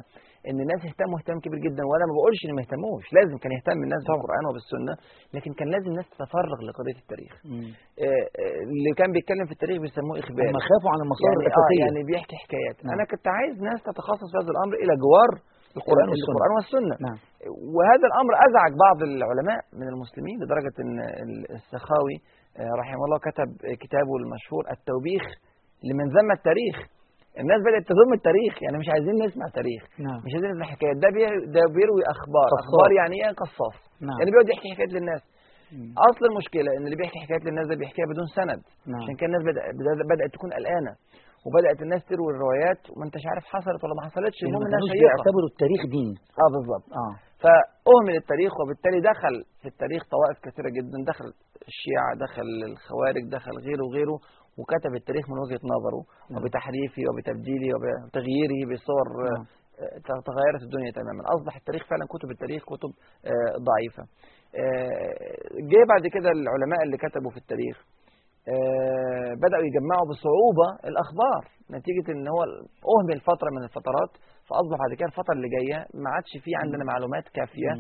[0.49, 1.83] إن الناس اهتموا اهتمام كبير جدا.
[1.89, 4.93] وأنا ما بقولش ان ما يهتموش لازم كان يهتم الناس بالقرآن وبالسنة
[5.35, 7.33] لكن كان لازم الناس تتفرغ لقضية التاريخ.
[7.45, 11.73] آه، آه، اللي كان بيتكلم في التاريخ بيسموه اخباري هم خافوا عن المصادر يعني, آه
[11.83, 12.77] يعني بيحكي حكايات.
[12.83, 12.91] نعم.
[12.95, 15.31] أنا كنت عايز ناس تتخصص في هذا الأمر إلى جوار
[15.79, 16.31] القرآن والسنة.
[16.33, 16.95] القرآن والسنة.
[17.07, 17.17] نعم.
[17.75, 20.93] وهذا الأمر أزعج بعض العلماء من المسلمين لدرجة أن
[21.57, 22.17] السخاوي
[22.59, 23.49] آه، رحمه الله كتب
[23.83, 25.23] كتابه المشهور التوبيخ
[25.87, 26.77] لمن ذم التاريخ.
[27.41, 29.81] الناس بدأت تذم التاريخ يعني مش عايزين نسمع تاريخ.
[30.07, 30.19] نعم.
[30.25, 31.09] مش عايزين نسمع حكايات ده
[31.55, 32.47] ده بيروي أخبار.
[32.53, 32.63] قصاص.
[32.65, 33.77] أخبار يعني إيه؟ قصاص.
[34.07, 34.17] نعم.
[34.19, 35.21] يعني بيقعد يحكي حكايات للناس.
[35.75, 35.89] مم.
[36.09, 38.61] أصل المشكلة إن اللي بيحكي حكايات للناس ده بيحكيها بدون سند.
[38.91, 39.01] نعم.
[39.01, 40.93] عشان كده الناس بدأ- بدأ- بدأت تكون قلقانة.
[41.45, 45.01] وبدأت الناس تروي الروايات وما انتش عارف حصلت ولا ما حصلتش المهم إنها شيقة.
[45.03, 46.11] بيعتبروا التاريخ دين.
[46.43, 47.13] آه بالظبط آه.
[47.43, 50.97] فأهمل التاريخ وبالتالي دخل في التاريخ طوائف كثيرة جدا.
[51.11, 51.27] دخل
[51.71, 54.17] الشيعة دخل الخوارج دخل غيره وغيره
[54.59, 56.37] وكتب التاريخ من وجهة نظره نعم.
[56.37, 59.45] وبتحريفه وبتبديله وبتغييره بصور نعم.
[59.81, 61.21] آه، تغيرت الدنيا تماما.
[61.35, 62.91] أصبح التاريخ فعلا كتب التاريخ كتب
[63.31, 64.03] آه، ضعيفة.
[64.61, 65.13] آه،
[65.71, 67.77] جه بعد كده العلماء اللي كتبوا في التاريخ
[69.43, 71.41] بدأوا يجمعوا بصعوبة الأخبار
[71.75, 72.41] نتيجة إن هو
[72.93, 74.11] أهمل فترة من الفترات
[74.47, 77.71] فأصبح بعد كده الفترة اللي جاية ما عادش فيه عندنا معلومات كافية.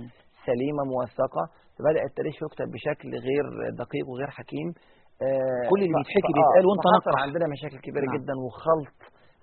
[0.49, 1.43] سليمة موثقة
[1.75, 3.45] فبدأ التاريخ يكتب بشكل غير
[3.83, 4.67] دقيق وغير حكيم
[5.25, 7.21] آه، كل اللي بيتحكي بيتقال آه، وأنت نقح.
[7.25, 8.15] عندنا مشاكل كبيرة نعم.
[8.17, 8.97] جدا وخلط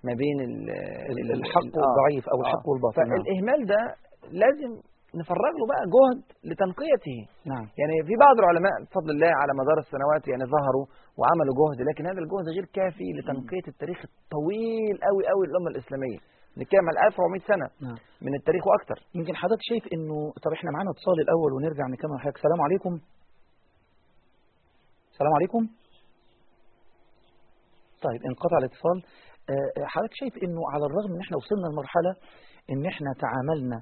[0.07, 0.71] ما بين ال-
[1.11, 2.35] ال- ال- الحق آه، والضعيف آه.
[2.41, 3.11] الحق والباطل نعم.
[3.13, 3.81] فالإهمال ده
[4.43, 4.71] لازم
[5.21, 6.21] نفرغ له بقى جهد
[6.51, 7.19] لتنقيته.
[7.53, 7.67] نعم.
[7.81, 10.87] يعني في بعض العلماء بفضل الله على مدار السنوات يعني ظهروا
[11.19, 16.21] وعملوا جهد لكن هذا الجهد غير كافي لتنقية التاريخ الطويل قوي قوي للأمة الإسلامية.
[16.59, 17.99] نتكلم على 1400 سنة نعم.
[18.27, 18.99] من التاريخ وأكثر.
[19.19, 22.37] يمكن حضرتك شايف إنه طب إحنا معانا اتصال الأول ونرجع نكمل حضرتك.
[22.41, 22.93] السلام عليكم.
[25.13, 25.63] السلام عليكم.
[28.07, 28.99] طيب انقطع الاتصال.
[29.51, 32.13] آه، آه، حضرتك شايف إنه على الرغم إن إحنا وصلنا لمرحلة
[32.73, 33.79] إن إحنا تعاملنا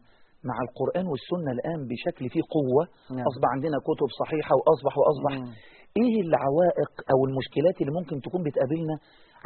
[0.48, 2.82] مع القرآن والسنة الآن بشكل فيه قوة
[3.16, 3.26] نعم.
[3.30, 5.52] أصبح عندنا كتب صحيحة وأصبح وأصبح مم.
[6.00, 8.94] إيه العوائق أو المشكلات اللي ممكن تكون بتقابلنا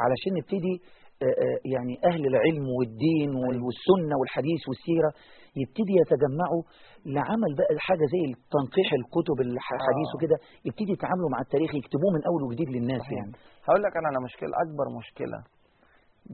[0.03, 0.75] علشان نبتدي
[1.73, 3.65] يعني أهل العلم والدين وال- أيوة.
[3.67, 5.11] والسنة والحديث والسيرة
[5.61, 6.61] يبتدي يتجمعوا
[7.15, 8.21] لعمل بقى حاجة زي
[8.55, 10.15] تنقيح الكتب الحديث آه.
[10.15, 13.17] وكده يبتدي يتعاملوا مع التاريخ يكتبوه من أول وجديد للناس صحيح.
[13.19, 13.33] يعني
[13.67, 15.37] هقول لك أنا على مشكلة أكبر مشكلة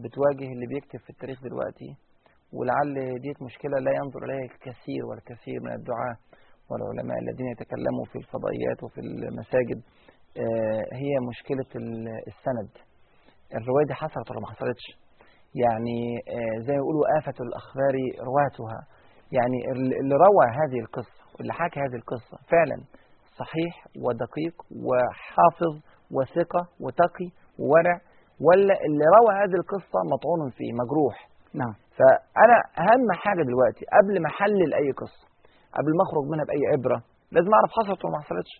[0.03, 1.89] بتواجه اللي بيكتب في التاريخ دلوقتي
[2.53, 6.15] ولعل ديت مشكلة لا ينظر إليها الكثير والكثير من الدعاة
[6.69, 9.79] والعلماء الذين يتكلموا في الفضائيات وفي المساجد.
[10.37, 12.71] آه، هي مشكلة ال- السند.
[13.59, 14.85] الرواية دي حصلت ولا ما حصلتش؟
[15.63, 15.99] يعني
[16.35, 17.93] آه، زي ما يقولوا آفة الأخبار
[18.29, 18.79] رواتها.
[19.37, 22.77] يعني ال- اللي روى هذه القصة واللي حكى هذه القصة فعلا
[23.41, 24.55] صحيح ودقيق
[24.87, 25.73] وحافظ
[26.17, 27.27] وثقة وتقي
[27.59, 27.97] وورع
[28.47, 31.15] ولا اللي روى هذه القصة مطعون فيه مجروح.
[31.53, 31.73] نعم.
[31.97, 35.25] فأنا أهم حاجة دلوقتي قبل ما أحلل أي قصة
[35.77, 36.99] قبل ما أخرج منها بأي عبرة
[37.35, 38.53] لازم أعرف حصلت ولا ما حصلتش.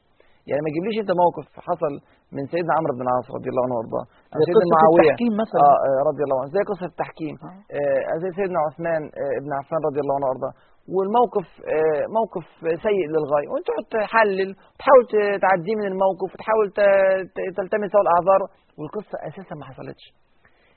[0.50, 1.94] يعني ما تجيبليش أنت موقف حصل
[2.36, 4.06] من سيدنا عمرو بن العاص رضي الله عنه وأرضاه
[4.38, 5.60] زي سيدنا قصة التحكيم مثلا.
[5.68, 8.16] آه آه، رضي الله عنه زي قصة التحكيم آه.
[8.24, 10.54] زي سيدنا عثمان آه ابن عفان رضي الله عنه وأرضاه.
[10.96, 12.46] والموقف آه موقف
[12.88, 13.48] سيء للغاية.
[13.52, 15.04] وأنت تقعد تحلل وتحاول
[15.46, 16.68] تعديه من الموقف وتحاول
[17.58, 18.42] تلتمس له الأعذار
[18.78, 20.06] والقصة أساسا ما حصلتش.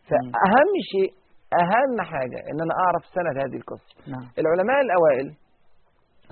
[0.09, 1.11] فأهم شيء
[1.63, 3.95] أهم حاجة إن أنا أعرف سند هذه القصة.
[4.13, 4.27] نعم.
[4.39, 5.29] العلماء الأوائل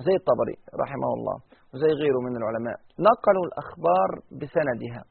[0.05, 1.37] زي الطبري رحمه الله
[1.73, 2.77] وزي غيره من العلماء
[3.09, 5.03] نقلوا الأخبار بسندها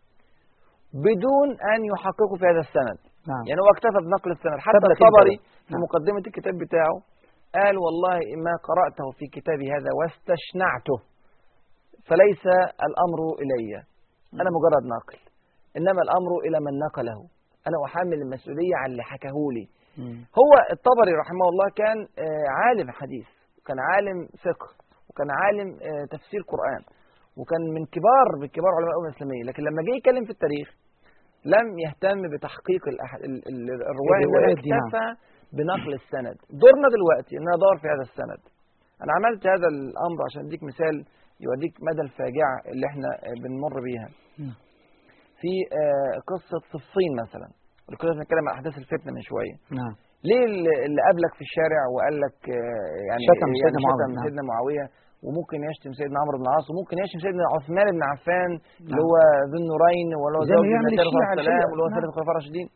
[1.06, 2.98] بدون أن يحققوا في هذا السند.
[3.30, 3.44] نعم.
[3.48, 4.58] يعني هو اكتفى بنقل السند.
[4.66, 5.36] حتى الطبري.
[5.66, 5.82] في نعم.
[5.84, 6.96] مقدمة الكتاب بتاعه
[7.56, 10.98] قال والله ما قرأته في كتابي هذا واستشنعته
[12.08, 12.44] فليس
[12.88, 13.72] الأمر إلي.
[14.40, 15.20] أنا مجرد ناقل.
[15.78, 17.18] إنما الأمر إلى من نقله.
[17.68, 19.82] أنا أحمل المسؤولية على اللي حكاهولي مم.
[20.40, 23.28] هو الطبري رحمه الله كان آه، عالم حديث
[23.59, 24.68] وكان عالم فقه
[25.11, 26.83] وكان عالم آه، تفسير قرآن
[27.38, 29.42] وكان من كبار من كبار علماء الأمة الإسلامية.
[29.48, 30.68] لكن لما جه يتكلم في التاريخ
[31.55, 32.83] لم يهتم بتحقيق
[33.90, 34.50] الرواية نعم.
[34.52, 35.07] اكتفى
[35.57, 36.37] بنقل السند.
[36.62, 38.42] دورنا دلوقتي ان أنا ادور في هذا السند.
[39.02, 40.94] أنا عملت هذا الأمر عشان أديك مثال
[41.44, 44.09] يوريك مدى الفاجعة اللي إحنا آه، بنمر بيها.
[45.40, 45.52] في
[46.33, 47.48] قصة صفين مثلا.
[48.01, 49.95] كنا بنتكلم عن أحداث الفتنة من شوية نعم
[50.29, 54.12] ليه اللي اللي قابلك في الشارع وقال لك آه، يعني شتم يعني سيدنا معاوية، شتم
[54.16, 54.25] نعم.
[54.27, 54.85] سيدنا معاوية
[55.27, 58.51] وممكن يشتم سيدنا عمرو بن العاص وممكن يشتم سيدنا عثمان بن عفان
[58.85, 59.05] اللي نعم.
[59.07, 59.14] هو
[59.51, 61.68] ذو النورين ولا هو زوج النبي عليه الصلاه والسلام.
[61.71, 61.97] واللي هو نعم.
[61.97, 62.68] ثالث الخلفاء الراشدين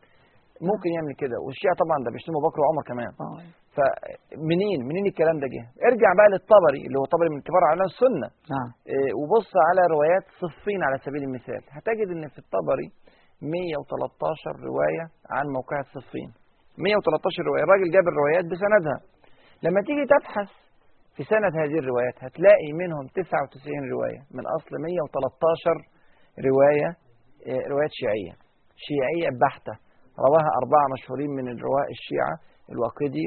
[0.69, 3.37] ممكن يعمل كده والشيعة طبعا ده بيشتموا بكر وعمر كمان آه.
[3.75, 8.27] فمنين منين الكلام ده جه ارجع بقى للطبري اللي هو طبري من كبار علماء السنة
[8.53, 12.87] نعم إيه، وبص على روايات صفين على سبيل المثال هتجد إن في الطبري
[13.41, 16.29] 113 رواية عن موقع صفين
[16.77, 17.63] 113 رواية.
[17.63, 18.97] الراجل جاب الروايات بسندها.
[19.65, 20.49] لما تيجي تبحث
[21.15, 24.21] في سند هذه الروايات هتلاقي منهم 99 رواية.
[24.37, 25.75] من أصل 113
[26.49, 26.89] رواية
[27.47, 28.33] إيه، روايات شيعية.
[28.87, 29.75] شيعية بحتة.
[30.27, 32.35] رواها أربعة مشهورين من الرواة الشيعة
[32.73, 33.23] الواقدي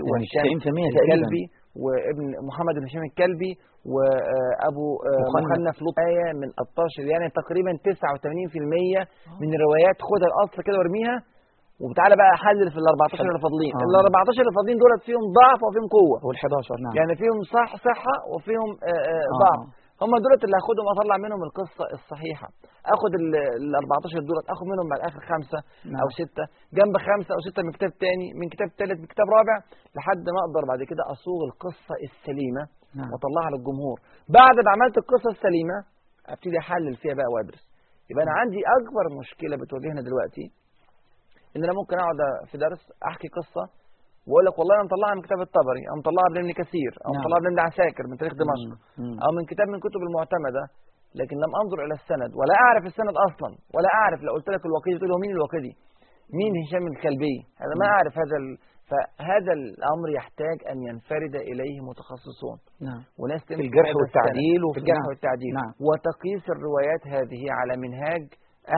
[1.23, 1.31] يعني
[1.77, 3.53] وهشام 90% تقريبا الكلبي وابن محمد بن هشام الكلبي
[3.93, 5.45] وأبو مخنف.
[5.45, 9.01] مخنف لوط آية من 16 يعني تقريبا 89%
[9.43, 11.17] من الروايات خدها الأصل كده وارميها.
[11.85, 13.85] وتعالى بقى حلل في ال 14 اللي فاضلين آه.
[13.89, 16.19] ال 14 اللي فاضلين دولت فيهم ضعف وفيهم قوة.
[16.27, 16.95] وال 11 نعم.
[16.99, 19.39] يعني فيهم صح صحة وفيهم آه، آه، آه.
[19.45, 19.61] ضعف.
[20.03, 22.49] هم دولت اللي هاخدهم أطلع منهم القصة الصحيحة.
[22.95, 25.59] آخد ال 14 دولت آخد منهم على الآخر خمسة
[25.93, 26.01] نعم.
[26.03, 26.45] أو ستة.
[26.79, 29.57] جنب خمسة أو ستة من كتاب تاني من كتاب تالت من كتاب رابع
[29.97, 32.63] لحد ما أقدر بعد كده أصوغ القصة السليمة
[32.99, 33.09] نعم.
[33.11, 33.99] وأطلعها للجمهور.
[34.41, 35.77] بعد ما عملت القصة السليمة
[36.35, 37.63] أبتدي أحلل فيها بقى وأدرس.
[38.11, 40.45] يبقى أنا عندي أكبر مشكلة بتواجهنا دلوقتي
[41.57, 43.65] إن أنا ممكن أقعد في درس أحكي قصة
[44.31, 47.21] واقول لك والله أنا مطلعها من كتاب الطبري أو مطلعها من ابن كثير أو نعم.
[47.21, 48.71] مطلعها من ابن عساكر من تاريخ دمشق
[49.03, 49.17] مم.
[49.25, 50.65] أو من كتاب من كتب المعتمدة
[51.21, 54.97] لكن لم أنظر إلى السند ولا أعرف السند أصلا ولا أعرف لو قلت لك الوقيدي
[54.99, 55.73] تقول مين الوقيدي
[56.39, 57.87] مين هشام الكلبي هذا ما.
[57.95, 58.49] أعرف هذا ال...
[58.91, 65.05] فهذا الأمر يحتاج أن ينفرد إليه متخصصون نعم وناس في الجرح والتعديل في وفي الجرح.
[65.09, 65.73] والتعديل نعم.
[65.87, 68.25] وتقيس الروايات هذه على منهاج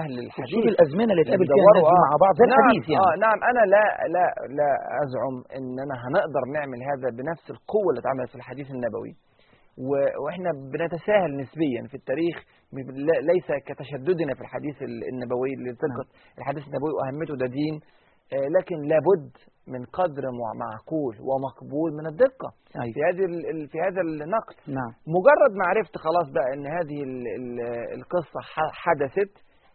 [0.01, 2.05] أهل تشوف الحديث الأزمنة اللي اتقابل فيها الناس دي آه.
[2.07, 3.05] مع بعض زي نعم الحديث يعني.
[3.07, 3.85] آه نعم أنا لا
[4.16, 4.27] لا
[4.59, 4.71] لا
[5.05, 9.12] أزعم إننا هنقدر نعمل هذا بنفس القوة اللي اتعملت في الحديث النبوي.
[9.90, 12.37] و- وإحنا بنتساهل نسبيا في التاريخ
[13.33, 16.05] ليس كتشددنا في الحديث ال- النبوي لثقه
[16.38, 17.75] الحديث النبوي واهميته ده دين
[18.35, 19.31] آه، لكن لابد
[19.73, 22.49] من قدر مع- معقول ومقبول من الدقة
[22.83, 22.92] أيوة.
[22.95, 23.23] في هذه
[23.73, 24.55] في هذا النقل.
[24.79, 24.92] نعم.
[25.16, 27.61] مجرد ما عرفت خلاص بقى إن هذه ال ال
[27.99, 29.33] القصة ح- حدثت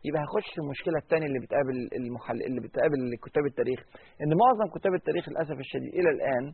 [0.07, 3.79] يبقى هخش في المشكلة الثانية اللي بتقابل المحل اللي بتقابل كتاب التاريخ.
[4.21, 6.45] إن معظم كتاب التاريخ للأسف الشديد إلى الآن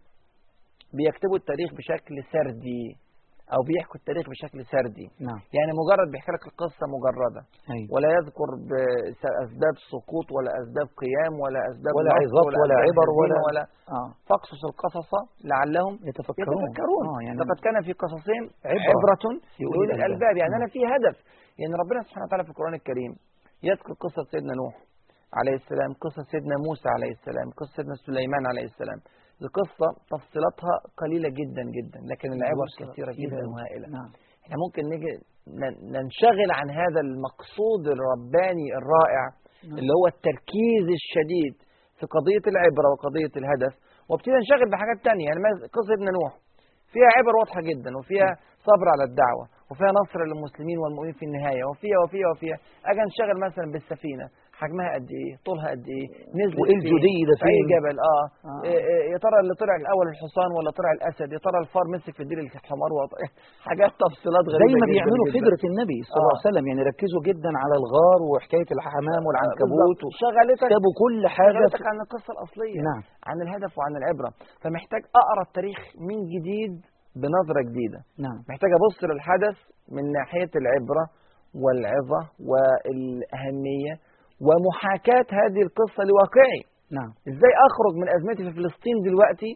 [0.97, 2.85] بيكتبوا التاريخ بشكل سردي
[3.55, 5.07] أو بيحكوا التاريخ بشكل سردي.
[5.27, 5.39] نعم.
[5.57, 7.41] يعني مجرد بيحكي لك القصة مجردة.
[7.73, 7.87] أيوة.
[7.93, 13.37] ولا يذكر باسباب سقوط ولا أسباب قيام ولا أسباب ولا عظات ولا أسباب عبر ولا
[13.47, 13.63] ولا
[13.97, 14.09] آه.
[14.29, 15.11] فاقصص القصص
[15.51, 16.61] لعلهم يتفكرون.
[16.63, 17.03] يتفكرون.
[17.11, 19.25] آه يعني لقد كان في قصصهم عبرة عبرة
[19.61, 19.99] الألباب.
[19.99, 20.35] الألباب.
[20.41, 20.59] يعني نعم.
[20.61, 21.15] أنا في هدف.
[21.59, 23.11] يعني ربنا سبحانه وتعالى في القرآن الكريم
[23.69, 24.75] يذكر قصة سيدنا نوح
[25.39, 28.99] عليه السلام قصة سيدنا موسى عليه السلام قصة سيدنا سليمان عليه السلام.
[29.45, 33.87] القصة تفصيلاتها قليلة جدا جدا لكن العبر دروس كثيرة جدا وهائلة.
[33.97, 34.09] نعم.
[34.43, 35.11] إحنا ممكن نيجي
[35.61, 39.23] ن- ننشغل عن هذا المقصود الرباني الرائع
[39.67, 39.77] نعم.
[39.79, 41.53] اللي هو التركيز الشديد
[41.97, 43.73] في قضية العبرة وقضية الهدف.
[44.09, 45.39] وابتدي ننشغل بحاجات تانية يعني
[45.77, 46.31] قصة ابن نوح
[46.93, 48.31] فيها عبر واضحة جدا وفيها
[48.67, 49.45] صبر على الدعوة.
[49.69, 51.63] وفيها نصر للمسلمين والمؤمنين في النهاية.
[51.69, 52.57] وفيها وفيها وفيها.
[52.89, 54.27] أجي انشغل مثلا بالسفينة.
[54.61, 56.07] حجمها قد إيه؟ طولها قد إيه؟
[56.39, 58.61] نزلت وإيه فين؟ الجدي ده في أي؟ جبل؟ آه, آه.
[58.67, 62.13] إيه إيه يا ترى اللي طلع الأول الحصان ولا طلع الأسد؟ يا ترى الفار مسك
[62.17, 63.11] في ديل الحمار؟ وط...
[63.69, 65.25] حاجات تفصيلات غريبة زي ما جداً بيعملوا.
[65.37, 66.37] فدرة النبي صلى الله آه.
[66.39, 66.63] عليه وسلم.
[66.69, 69.99] يعني ركزوا جدا على الغار وحكاية الحمام والعنكبوت.
[70.01, 70.21] بالظبط.
[70.23, 73.01] شغلتك سابوا كل حاجة شغلتك عن القصة الأصلية نعم.
[73.29, 74.29] عن الهدف وعن العبرة.
[74.61, 76.73] فمحتاج أقرأ التاريخ من جديد
[77.21, 77.99] بنظرة جديدة.
[78.25, 78.37] نعم.
[78.49, 79.57] محتاج أبص للحدث
[79.95, 81.05] من ناحية العبرة
[81.63, 83.93] والعظة والأهمية
[84.47, 86.61] ومحاكاة هذه القصة لواقعي.
[86.97, 87.11] نعم.
[87.31, 89.51] إزاي أخرج من أزمتي في فلسطين دلوقتي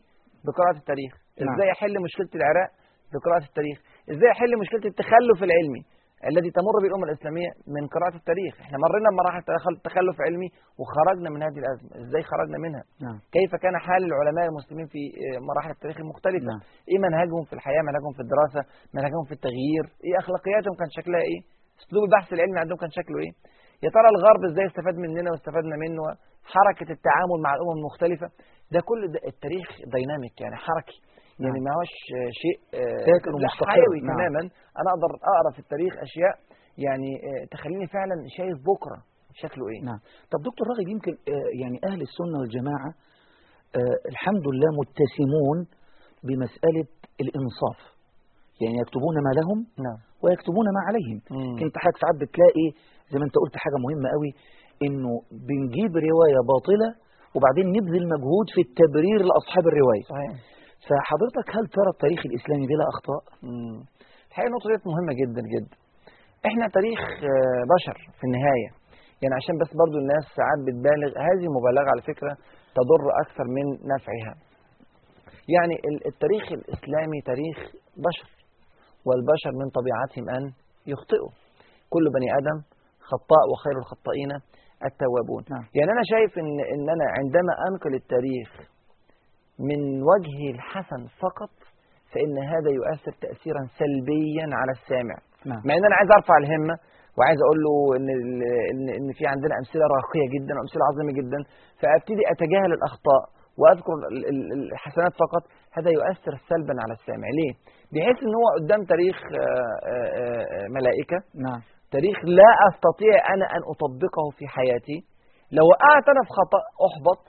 [0.46, 1.54] بقراءة التاريخ؟ نعم.
[1.56, 2.70] إزاي أحل مشكلة العراق
[3.14, 3.78] بقراءة التاريخ؟
[4.12, 5.84] إزاي أحل مشكلة التخلف العلمي؟
[6.32, 8.54] الذي تمر به الامه الإسلامية من قراءة التاريخ.
[8.66, 10.50] إحنا مرينا بمراحل تخل- تخلف علمي
[10.80, 11.90] وخرجنا من هذه الأزمة.
[12.04, 13.18] إزاي خرجنا منها؟ نعم.
[13.36, 16.62] كيف كان حال العلماء المسلمين في آه، مراحل التاريخ المختلفة؟ نعم.
[16.90, 18.62] إيه منهجهم في الحياة؟ منهجهم في الدراسة؟
[18.96, 21.40] منهجهم في التغيير؟ إيه أخلاقياتهم كان شكلها إيه؟
[21.82, 23.34] أسلوب البحث العلمي عندهم كان شكله إيه؟
[23.84, 26.02] يا ترى الغرب إزاي استفاد مننا واستفدنا منه؟
[26.54, 28.28] حركة التعامل مع الأمم المختلفة؟
[28.74, 30.98] ده كل ده التاريخ دايناميك يعني حركي.
[31.44, 31.64] يعني نعم.
[31.68, 33.70] ما هوش آه، شيء آه، ساكن لا، ومستقر.
[33.76, 34.10] حيوي نعم.
[34.16, 34.42] تماما
[34.80, 36.36] أنا أقدر أقرأ في التاريخ أشياء
[36.86, 39.00] يعني آه، تخليني فعلا شايف بكرة
[39.42, 40.00] شكله إيه نعم
[40.32, 42.92] طب دكتور راغب يمكن آه، يعني أهل السنة والجماعة
[43.80, 45.58] آه، الحمد لله متسمون
[46.28, 46.88] بمسألة
[47.24, 47.80] الإنصاف
[48.62, 51.18] يعني يكتبون ما لهم نعم ويكتبون ما عليهم.
[51.66, 52.68] انت حضرتك ساعات بتلاقي
[53.12, 54.32] زي ما أنت قلت حاجة مهمة قوي
[54.86, 55.12] إنه
[55.48, 56.90] بنجيب رواية باطلة
[57.36, 60.32] وبعدين نبذل مجهود في التبرير لأصحاب الرواية صحيح
[60.88, 63.22] فحضرتك هل ترى التاريخ الإسلامي بلا أخطاء؟
[64.30, 65.76] الحقيقة النقطة ديت مهمة جدا جدا.
[66.50, 67.00] إحنا تاريخ
[67.32, 68.70] آه، بشر في النهاية.
[69.22, 72.34] يعني عشان بس برضو الناس ساعات بتبالغ هذه مبالغة على فكرة
[72.78, 74.34] تضر أكثر من نفعها.
[75.56, 77.58] يعني ال- التاريخ الإسلامي تاريخ
[78.08, 78.30] بشر
[79.08, 80.44] والبشر من طبيعتهم أن
[80.94, 81.32] يخطئوا.
[81.94, 82.58] كل بني آدم
[83.12, 84.32] خطاء وخير الخطائين
[84.90, 85.44] التوابون.
[85.54, 85.66] نعم.
[85.78, 88.50] يعني أنا شايف إن, إن أنا عندما أنقل التاريخ
[89.60, 89.80] من
[90.12, 91.54] وجهه الحسن فقط
[92.14, 95.16] فإن هذا يؤثر تأثيرا سلبيا على السامع.
[95.46, 95.62] نعم.
[95.66, 96.76] مع إن أنا عايز أرفع الهمة
[97.18, 98.08] وعايز أقول له إن
[99.00, 101.40] ان في عندنا أمثلة راقية جدا وأمثلة عظيمة جدا
[101.82, 103.24] فأبتدي أتجاهل الأخطاء
[103.60, 105.44] وأذكر ال- ال- الحسنات فقط
[105.78, 107.28] هذا يؤثر سلبا على السامع.
[107.40, 107.54] ليه؟
[107.94, 109.38] بحيث إن هو قدام تاريخ آه،
[109.92, 111.62] آه، آه، ملائكة نعم.
[111.96, 114.98] تاريخ لا أستطيع أنا أن أطبقه في حياتي.
[115.58, 117.22] لو وقعت أنا في خطا أحبط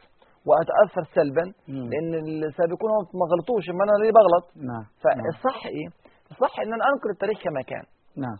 [0.49, 1.86] وأتأثر سلبا مم.
[1.91, 2.11] لأن
[2.49, 4.47] السابقون هم ما غلطوش اما أنا ليه بغلط.
[4.57, 4.66] نعم.
[4.76, 4.84] نعم.
[5.03, 5.89] فالصح إيه
[6.32, 7.84] الصح إن أنا انقل التاريخ كما كان.
[8.24, 8.39] نعم.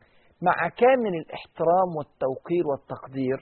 [0.49, 3.39] مع كامل الاحترام والتوقير والتقدير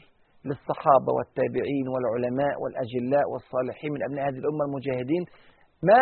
[0.48, 5.22] للصحابة والتابعين والعلماء والأجلاء والصالحين من أبناء هذه الأمة المجاهدين
[5.90, 6.00] ما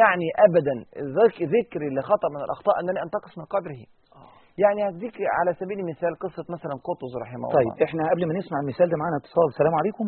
[0.00, 0.74] يعني أبدا
[1.18, 3.80] ذك- ذكري لخطأ من الأخطاء أنني أنتقص من قدره.
[4.64, 7.84] يعني هديك على سبيل المثال قصة مثلا قطز رحمه طيب الله.
[7.86, 9.46] إحنا قبل ما نسمع المثال ده معانا اتصال.
[9.54, 10.06] السلام عليكم.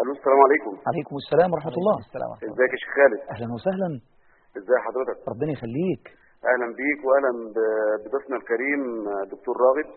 [0.00, 0.72] ألو السلام عليكم.
[0.90, 1.96] عليكم السلام ورحمة الله.
[2.06, 2.30] السلام.
[2.52, 3.88] إزيك يا شيخ خالد؟ أهلا وسهلا.
[4.58, 6.04] ازي حضرتك؟ ربنا يخليك.
[6.50, 7.30] أهلا بيك واهلا
[8.04, 8.82] بضيفنا الكريم
[9.34, 9.88] دكتور راغب.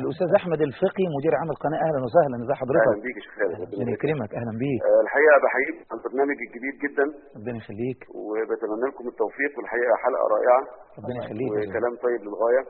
[0.00, 1.78] الأستاذ أحمد الفقي مدير عام القناة.
[1.86, 2.34] أهلا وسهلا.
[2.44, 3.54] ازي أهلا حضرتك بيك يا شيخ خالد.
[3.62, 3.90] ربنا.
[3.96, 4.30] يكرمك.
[4.40, 4.80] أهلا بيك.
[4.90, 7.06] آه، الحقيقة بحييك على البرنامج الجديد جدا.
[7.38, 8.00] ربنا يخليك.
[8.26, 10.60] وبتمنى لكم التوفيق والحقيقة حلقة رائعة.
[10.98, 11.50] ربنا يخليك.
[11.52, 12.62] وكلام طيب للغاية.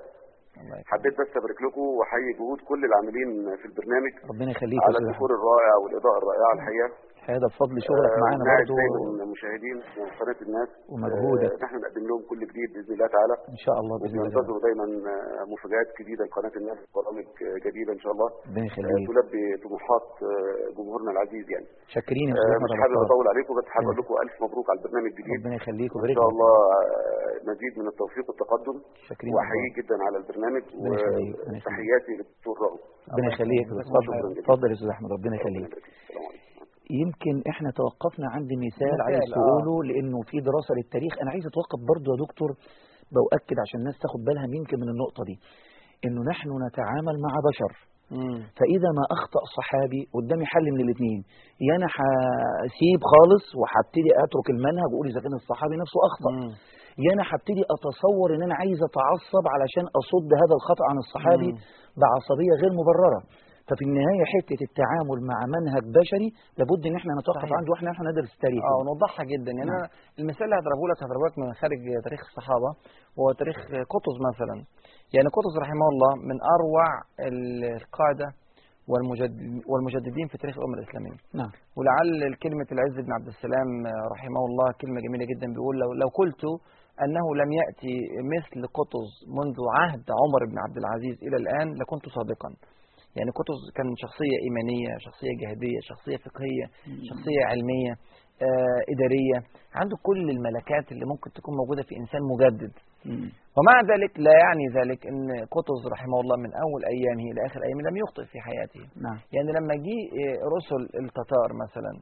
[0.86, 5.74] حبيت بس ابارك لكم وأحيي جهود كل العاملين في البرنامج ربنا يخليك على الديكور الرائع
[5.82, 6.88] والإضاءة الرائعة الحقيقة.
[7.32, 10.68] هذا بفضل شغلك آه، معانا ونعد برضو دايما المشاهدين وقناه الناس.
[10.92, 11.52] ومجهودك.
[11.52, 13.34] آه، نحن نقدم لهم كل جديد بإذن الله تعالى.
[13.54, 14.22] إن شاء الله بإذن الله.
[14.24, 18.28] وبننتظر دايما آه، مفاجآت جديدة لقناة الناس برامج آه، جديدة إن شاء الله.
[18.48, 21.66] ربنا آه، يخليك تلبي طموحات آه، جمهورنا العزيز يعني.
[21.94, 24.02] شاكرين يا آه، أستاذ مش حابب أطول عليكم بس حابب أقول مم.
[24.04, 25.36] لكم ألف مبروك على البرنامج الجديد.
[25.40, 28.76] ربنا يخليك ويبارك شاء الله آه، مزيد من التوفيق والتقدم.
[29.08, 30.64] شاكرين وأحييك جدا على البرنامج.
[30.82, 32.78] وتحياتي للدكتور رغم
[33.12, 33.66] ربنا يخليك.
[34.40, 35.72] اتفضل يا أستاذ أحمد ربنا يخليك.
[36.90, 39.34] يمكن إحنا توقفنا عند مثال عايز آه.
[39.36, 42.50] تقوله لأنه في دراسة للتاريخ أنا عايز أتوقف برضه يا دكتور
[43.14, 45.36] بأؤكد عشان الناس تاخد بالها يمكن من النقطة دي
[46.06, 47.72] إنه نحن نتعامل مع بشر
[48.18, 48.38] مم.
[48.58, 51.20] فإذا ما أخطأ صحابي قدامي حل من الاثنين
[51.66, 56.50] يا أنا هسيب خالص وهبتدي أترك المنهج وأقول إذا كان الصحابي نفسه أخطأ مم.
[57.04, 61.58] يا أنا هبتدي أتصور إن أنا عايز أتعصب علشان أصد هذا الخطأ عن الصحابي مم.
[62.00, 63.20] بعصبية غير مبررة
[63.68, 67.50] ففي النهاية حتة التعامل مع منهج بشري لابد إن إحنا نتوقف.
[67.58, 69.50] عنده وإحنا إحنا ندرس التاريخ آه ونوضحها جدا.
[69.58, 69.78] يعني نعم.
[69.80, 69.88] أنا
[70.20, 72.70] المثال اللي هضربه لك هضربه لك من خارج تاريخ الصحابة
[73.16, 73.56] وهو تاريخ
[73.94, 74.56] قطز مثلا.
[75.14, 76.84] يعني قطز رحمه الله من أروع
[77.28, 78.28] ال- القادة
[78.90, 79.36] والمجدد
[79.70, 81.16] والمجددين في تاريخ الأمة الإسلامية.
[81.40, 81.52] نعم.
[81.76, 82.10] ولعل
[82.44, 83.68] كلمه العز بن عبد السلام
[84.14, 85.46] رحمه الله كلمة جميلة جدا.
[85.56, 86.42] بيقول لو لو قلت
[87.04, 87.94] أنه لم يأتي
[88.34, 89.08] مثل قطز
[89.38, 92.50] منذ عهد عمر بن عبد العزيز إلى الآن لكنت صادقا.
[93.16, 96.66] يعني قطز كان شخصية إيمانية شخصية جهادية شخصية فقهية
[97.10, 97.92] شخصية علمية
[98.46, 99.38] آه إدارية
[99.80, 102.74] عنده كل الملكات اللي ممكن تكون موجودة في إنسان مجدد.
[103.56, 105.20] ومع ذلك لا يعني ذلك إن
[105.56, 108.82] قطز رحمه الله من أول أيامه إلى آخر أيامه لم يخطئ في حياته.
[109.06, 109.18] نعم.
[109.34, 111.92] يعني لما جه آه، رسل التتار مثلا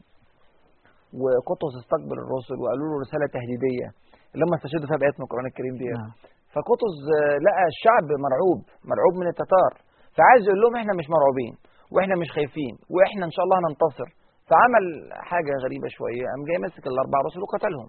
[1.23, 3.89] وقطز استقبل الرسل وقالوا له رسالة تهديدية
[4.45, 6.13] هم استشهدوا فيها بايات من القرآن الكريم دي نعم.
[6.55, 8.59] فقطز آه، لقى الشعب مرعوب
[8.93, 9.73] مرعوب من التتار.
[10.17, 11.55] فعايز يقول لهم إحنا مش مرعوبين
[11.93, 14.09] وإحنا مش خايفين وإحنا إن شاء الله هننتصر.
[14.51, 14.85] فعمل
[15.31, 17.89] حاجة غريبة شوية قام جاي مسك الأربع رسل وقتلهم.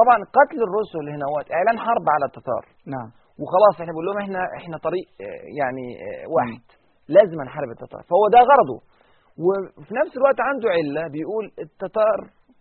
[0.00, 2.64] طبعا قتل الرسل هنا هو إعلان حرب على التتار.
[2.94, 3.08] نعم.
[3.40, 5.06] وخلاص إحنا بنقول لهم إحنا إحنا طريق
[5.60, 5.86] يعني
[6.36, 6.64] واحد.
[7.16, 8.02] لازم نحارب التتار.
[8.10, 8.78] فهو ده غرضه.
[9.44, 12.18] وفي نفس الوقت عنده علة بيقول التتار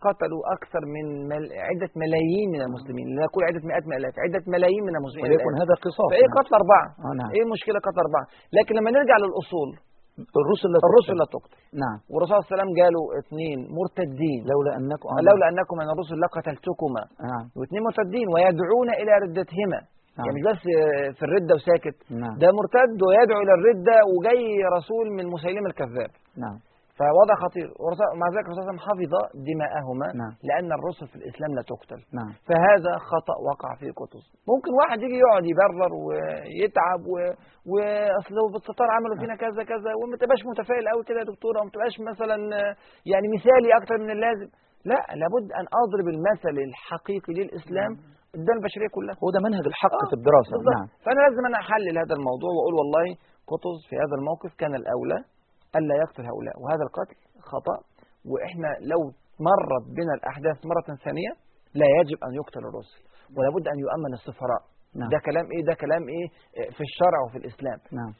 [0.08, 1.44] قتلوا أكثر من مل...
[1.70, 3.06] عدة ملايين من المسلمين.
[3.18, 5.26] لا نقول عدة مئات من الالاف عدة ملايين من المسلمين.
[5.26, 5.54] وليكن.
[5.64, 6.10] هذا قصاص.
[6.14, 6.38] فايه نعم.
[6.38, 6.86] قتل أربعة.
[7.06, 7.30] آه نعم.
[7.36, 8.26] إيه المشكلة قتل أربعة.
[8.58, 9.70] لكن لما نرجع للأصول
[10.42, 11.16] الرسل لا الرسل.
[11.22, 11.58] لا تقتل.
[11.84, 11.98] نعم.
[12.12, 14.40] والرسول صلى الله عليه وسلم قالوا اثنين مرتدين.
[14.52, 17.46] لولا انكم آه لولا أنكم من الرسل لقتلتكما نعم.
[17.58, 19.80] واثنين مرتدين ويدعون إلى ردتهما.
[20.18, 20.26] نعم.
[20.26, 21.98] يعني مش بس آه، في الردة وساكت.
[22.24, 22.36] نعم.
[22.42, 24.44] ده مرتد ويدعو إلى الردة وجاي
[24.78, 26.12] رسول من مسيلمه الكذاب.
[26.44, 26.58] نعم.
[27.00, 27.68] فوضع خطير.
[27.84, 29.14] ورسول- مع ذلك الرسول صلى الله عليه وسلم حفظ
[29.50, 30.34] دماءهما نعم.
[30.50, 32.00] لأن الرسل في الإسلام لا تقتل.
[32.20, 32.32] نعم.
[32.48, 37.16] فهذا خطأ وقع فيه قطز ممكن واحد يجي يقعد يبرر ويتعب و...
[37.72, 41.72] واصل هو بالستار عملوا فينا كذا كذا وما تبقاش متفائل قوي كده يا دكتورة وما
[41.76, 42.38] تبقاش مثلا
[43.12, 44.50] يعني مثالي أكتر من اللازم.
[44.92, 47.92] لا لابد أن أضرب المثل الحقيقي للإسلام
[48.36, 49.16] ادانا البشرية كلها.
[49.24, 50.52] هو ده منهج الحق آه، في الدراسة.
[50.58, 50.76] بالظبط.
[50.78, 50.88] نعم.
[51.04, 53.06] فأنا لازم أنا أحلل هذا الموضوع وأقول والله
[53.52, 55.20] قطز في هذا الموقف كان الأولى.
[55.78, 56.56] ألا يقتل هؤلاء.
[56.62, 57.18] وهذا القتل
[57.52, 57.78] خطأ.
[58.32, 59.02] وإحنا لو
[59.50, 61.32] مرت بنا الأحداث مرة ثانية
[61.74, 63.00] لا يجب أن يقتل الرسل.
[63.38, 64.62] ولا بد أن يؤمن السفراء.
[64.96, 65.10] نعم.
[65.10, 66.28] ده كلام إيه؟ ده كلام إيه؟
[66.76, 67.80] في الشرع وفي الإسلام.
[68.00, 68.14] نعم.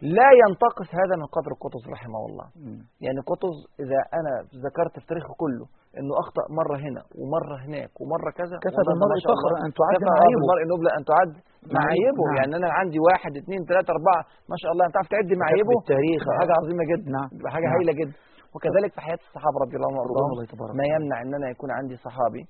[0.00, 2.46] لا ينتقص هذا من قدر قطز رحمه الله.
[2.56, 2.80] مم.
[3.00, 4.32] يعني قطز إذا أنا
[4.66, 5.66] ذكرت في تاريخه كله
[6.00, 8.56] إنه أخطأ مرة هنا ومرة هناك ومرة كذا.
[8.66, 9.16] كفى بالمرء.
[9.32, 9.56] فخرا.
[9.64, 10.40] أن تعد معايبه.
[10.42, 11.32] بالمرء نبلة أن تعد
[11.76, 12.24] معايبه.
[12.26, 12.36] نعم.
[12.38, 14.20] يعني أنا عندي واحد اثنين ثلاثة أربعة.
[14.52, 14.84] ما شاء الله.
[14.86, 16.20] أنت تعرف تعد معايبه؟ بالتاريخ.
[16.28, 17.08] دي حاجة عظيمة جدا.
[17.16, 17.28] نعم.
[17.54, 17.74] حاجة نعم.
[17.76, 18.16] هايلة جدا.
[18.54, 20.76] وكذلك في حياة الصحابة رضي الله عنهم.
[20.80, 22.44] ما يمنع إن أنا يكون عندي صحابي.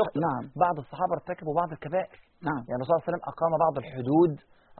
[0.00, 0.18] يخطئ.
[0.28, 0.44] نعم.
[0.64, 2.16] بعض الصحابة ارتكبوا بعض الكبائر.
[2.48, 2.62] نعم.
[2.68, 4.32] يعني الرسول صلى الله عليه وسلم أقام بعض الحدود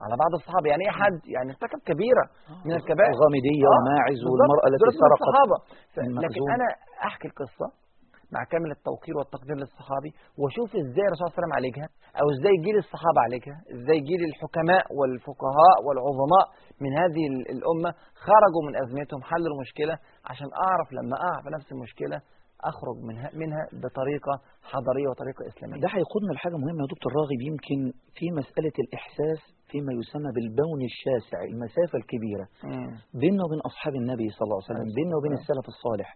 [0.05, 0.65] على بعض الصحابة.
[0.71, 2.25] يعني إيه حد؟ يعني ارتكب كبيرة
[2.65, 3.11] من الكبائر.
[3.17, 3.75] الغامدية آه،.
[4.41, 5.57] والمرأة دول التي سرقت الصحابة.
[6.25, 6.41] لكن.
[6.57, 6.67] أنا
[7.09, 7.67] أحكي القصة
[8.35, 11.87] مع كامل التوقير والتقدير للصحابي وأشوف إزاي الرسول صلى الله عليه وسلم عالجها
[12.19, 16.45] أو إزاي جيل الصحابة عالجها إزاي جيل الحكماء والفقهاء والعظماء
[16.83, 17.91] من هذه ال- الأمة
[18.27, 19.95] خرجوا من أزمتهم حلوا المشكلة
[20.31, 22.17] عشان أعرف لما اقع في نفس المشكلة
[22.71, 24.33] أخرج منها منها بطريقة
[24.71, 27.79] حضارية وطريقة إسلامية ده هيقودنا لحاجة مهمة يا دكتور راغب يمكن
[28.17, 29.39] في مسألة الإحساس
[29.71, 32.45] فيما يسمى بالبون الشاسع المسافة الكبيرة.
[33.21, 36.09] بيننا وبين أصحاب النبي صلى الله عليه وسلم عليه بيننا وبين السلف الصالح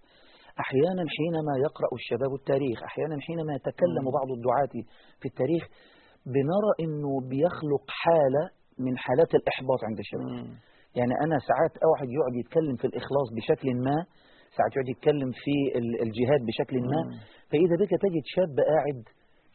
[0.66, 4.04] أحيانا حينما يقرأ الشباب التاريخ أحيانا حينما يتكلم.
[4.20, 4.74] بعض الدعاة
[5.22, 5.64] في التاريخ
[6.36, 8.44] بنرى أنه بيخلق حالة
[8.86, 10.30] من حالات الإحباط عند الشباب.
[11.00, 13.98] يعني أنا ساعات واحد يقعد يتكلم في الإخلاص بشكل ما
[14.58, 17.01] ساعات يقعد يتكلم في ال- الجهاد بشكل ما.
[17.49, 18.99] فإذا بك تجد شاب قاعد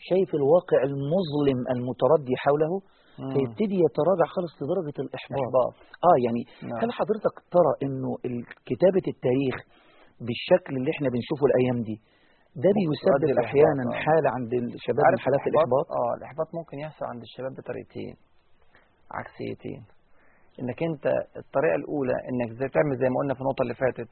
[0.09, 2.73] شايف الواقع المظلم المتردي حوله.
[3.33, 5.75] فيبتدي يتراجع خالص لدرجة الإحباط
[6.09, 6.79] آه يعني نعم.
[6.83, 7.73] هل حضرتك ترى
[8.27, 9.57] ال- كتابة التاريخ
[10.27, 11.97] بالشكل اللي إحنا بنشوفه الأيام دي
[12.63, 13.99] ده بيسبب أحيانا آه.
[14.05, 18.15] حالة عند الشباب من حالات الإحباط آه الإحباط ممكن يحصل عند الشباب بطريقتين
[19.19, 19.83] عكسيتين
[20.61, 21.05] إنك أنت
[21.43, 24.11] الطريقة الأولى إنك زي تعمل زي ما قلنا في النقطة اللي فاتت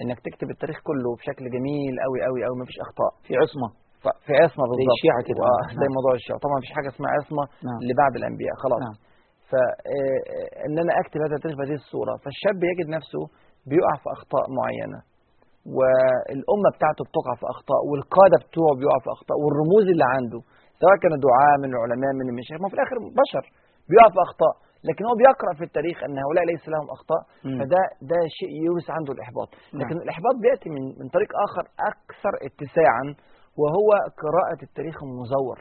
[0.00, 3.12] إنك تكتب التاريخ كله بشكل جميل قوي قوي قوي مفيش أخطاء.
[3.26, 3.68] في عصمة.
[4.04, 5.40] ف- في عصمة زي بالظبط الشيعة كده.
[5.50, 5.62] آه،.
[5.80, 6.38] زي موضوع الشيعة.
[6.44, 7.78] طبعا مفيش حاجة اسمها عصمة نعم.
[7.88, 8.54] لبعد الأنبياء.
[8.64, 8.82] خلاص.
[8.86, 8.96] نعم.
[9.50, 9.52] ف
[9.94, 10.20] آه،
[10.66, 13.22] إن أنا أكتب هذا التاريخ بهذه الصورة فالشاب يجد نفسه
[13.70, 15.00] بيقع في أخطاء معينة.
[15.76, 20.40] والأمة بتاعته بتقع في أخطاء والقادة بتوعه بيقع في أخطاء والرموز اللي عنده
[20.82, 23.44] سواء كانوا دعاة من العلماء من المشايخ ما في الآخر بشر
[23.90, 24.54] بيقع في أخطاء.
[24.88, 27.58] لكن هو بيقرأ في التاريخ أن هؤلاء ليس لهم أخطاء مم.
[27.58, 29.48] فده ده شيء يورث عنده الإحباط
[29.80, 30.02] لكن نعم.
[30.04, 33.04] الإحباط بيأتي من من طريق آخر أكثر اتساعا
[33.60, 33.88] وهو
[34.24, 35.58] قراءة التاريخ المزور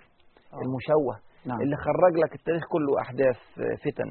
[0.53, 0.61] آه.
[0.65, 1.15] المشوه
[1.49, 3.39] نعم اللي خرج لك التاريخ كله أحداث
[3.83, 4.09] فتن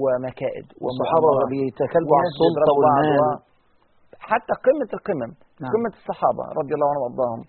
[0.00, 3.48] ومكائد والصحابة بيتكلموا عن السلطة والمال
[4.30, 5.30] حتى قمة القمم
[5.62, 5.70] نعم.
[5.74, 7.40] قمة الصحابة رضي الله عنهم وأرضاهم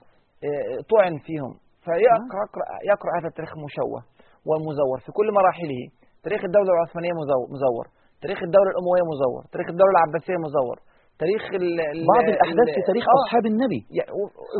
[0.47, 1.53] آه، طعن فيهم
[1.85, 3.99] فيقرأ يقرأ, يقرأ هذا التاريخ المشوه
[4.47, 5.81] والمزور في كل مراحله
[6.25, 7.85] تاريخ الدولة العثمانية مزو- مزور.
[8.23, 9.41] تاريخ الدولة الأموية مزور.
[9.53, 10.77] تاريخ الدولة العباسية مزور.
[11.23, 13.81] تاريخ ال ال بعض الأحداث في تاريخ آه، أصحاب النبي.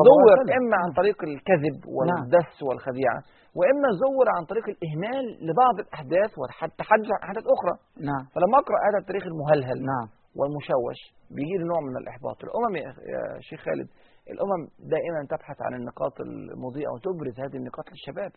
[0.10, 0.38] زور.
[0.60, 3.20] إما عن طريق الكذب والدس والخديعة
[3.60, 7.74] وإما زور عن طريق الإهمال لبعض الأحداث وحتى عن أحداث أخرى.
[8.10, 8.24] نعم.
[8.34, 10.07] فلما أقرأ هذا التاريخ المهلهل نعم.
[10.39, 10.99] والمشوش
[11.36, 12.38] بيجي نوع من الإحباط.
[12.47, 13.88] الأمم يا يا شيخ خالد
[14.34, 14.62] الأمم
[14.93, 18.32] دائما تبحث عن النقاط المضيئة وتبرز هذه النقاط للشباب.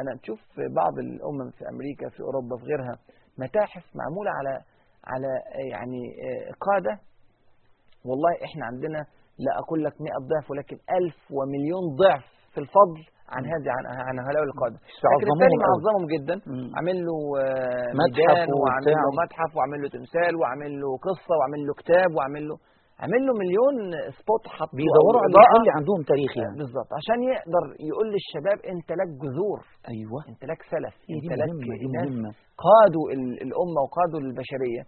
[0.00, 0.40] أنا تشوف
[0.80, 2.94] بعض الأمم في أمريكا في أوروبا في غيرها
[3.38, 4.52] متاحف معمولة على
[5.12, 5.30] على
[5.72, 6.94] يعني آه، قادة
[8.08, 9.00] والله إحنا عندنا
[9.44, 12.24] لا أقول لك 100 ضعف ولكن ألف ومليون ضعف
[12.54, 13.00] في الفضل
[13.34, 14.78] عن هذه عن عن هؤلاء القادة
[15.12, 15.60] لكن عظموهم.
[15.68, 16.36] معظمهم جدا.
[16.76, 19.10] عامل له آه، متحف ميدان وعامل له.
[19.22, 22.56] متحف وعامل له تمثال وعامل له قصة وعامل له كتاب وعامل له
[23.02, 23.74] عامل له مليون
[24.18, 25.30] سبوت حط بيدوروا على.
[25.58, 26.56] اللي عندهم تاريخ يعني.
[26.62, 26.90] بالظبط.
[26.98, 29.58] عشان يقدر يقول للشباب أنت لك جذور.
[29.92, 30.20] أيوه.
[30.32, 30.94] أنت لك سلف.
[31.14, 31.50] أنت لك
[31.96, 32.36] ناس
[32.66, 34.82] قادوا ال- الأمة وقادوا البشرية.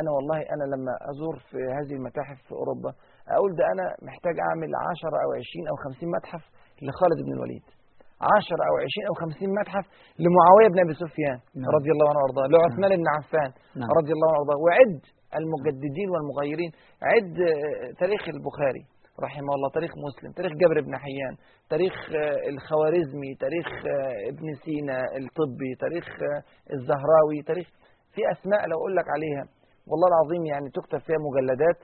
[0.00, 2.90] أنا والله أنا لما أزور في هذه المتاحف في أوروبا
[3.36, 6.42] أقول ده أنا محتاج أعمل 10 أو 20 أو 50 متحف
[6.86, 7.66] لخالد بن الوليد.
[8.38, 9.84] 10 أو 20 أو 50 متحف
[10.24, 11.70] لمعاوية بن أبي سفيان نعم.
[11.78, 13.50] رضي الله عنه وأرضاه لعثمان بن عفان
[13.80, 13.90] نعم.
[13.98, 14.58] رضي الله عنه وأرضاه.
[14.66, 14.94] وعد
[15.34, 16.70] المجددين والمغيرين.
[17.02, 18.84] عد آه، تاريخ البخاري
[19.22, 21.34] رحمه الله تاريخ مسلم تاريخ جابر بن حيان
[21.70, 26.06] تاريخ آه، الخوارزمي تاريخ آه، ابن سينا الطبي تاريخ
[26.74, 27.66] الزهراوي تاريخ
[28.14, 29.44] في أسماء لو أقول لك عليها.
[29.90, 31.78] والله العظيم يعني تكتب فيها مجلدات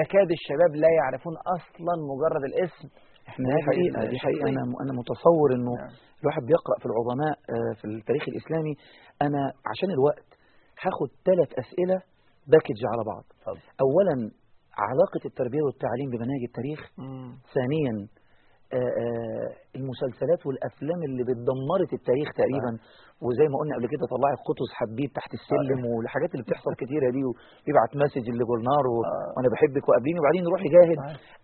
[0.00, 2.88] يكاد الشباب لا يعرفون أصلا مجرد الاسم.
[3.28, 4.48] إحنا دي حقيقة دي حقيقة.
[4.48, 5.92] أنا أنا متصور إنه نعم.
[6.22, 7.34] الواحد بيقرأ في العظماء
[7.78, 8.74] في التاريخ الإسلامي.
[9.26, 10.28] أنا عشان الوقت
[10.82, 11.98] هاخد ثلاث أسئلة
[12.50, 13.60] package على بعض اتفضل.
[13.86, 14.16] أولا
[14.88, 17.30] علاقة التربية والتعليم بمناهج التاريخ مم.
[17.56, 17.94] ثانيا
[18.80, 22.72] آه، آه، المسلسلات والأفلام اللي بتدمرت التاريخ تقريبا
[23.26, 27.22] وزي ما قلنا قبل كده طلعت قطز حبيب تحت السلم والحاجات اللي بتحصل كتيرة دي
[27.28, 28.96] ويبعت message لجلنار و...
[29.04, 29.28] آه.
[29.34, 30.98] وأنا بحبك وقابليني وبعدين يروح يجاهد.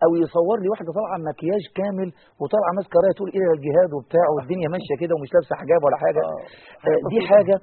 [0.05, 2.09] أو يصور لي واحدة طالعة مكياج كامل
[2.41, 6.21] وطالعة ماسكة راية تقول إلى الجهاد وبتاع والدنيا ماشية كده ومش لابسة حجاب ولا حاجة
[6.31, 6.41] آه.
[6.89, 7.57] آه، دي حاجة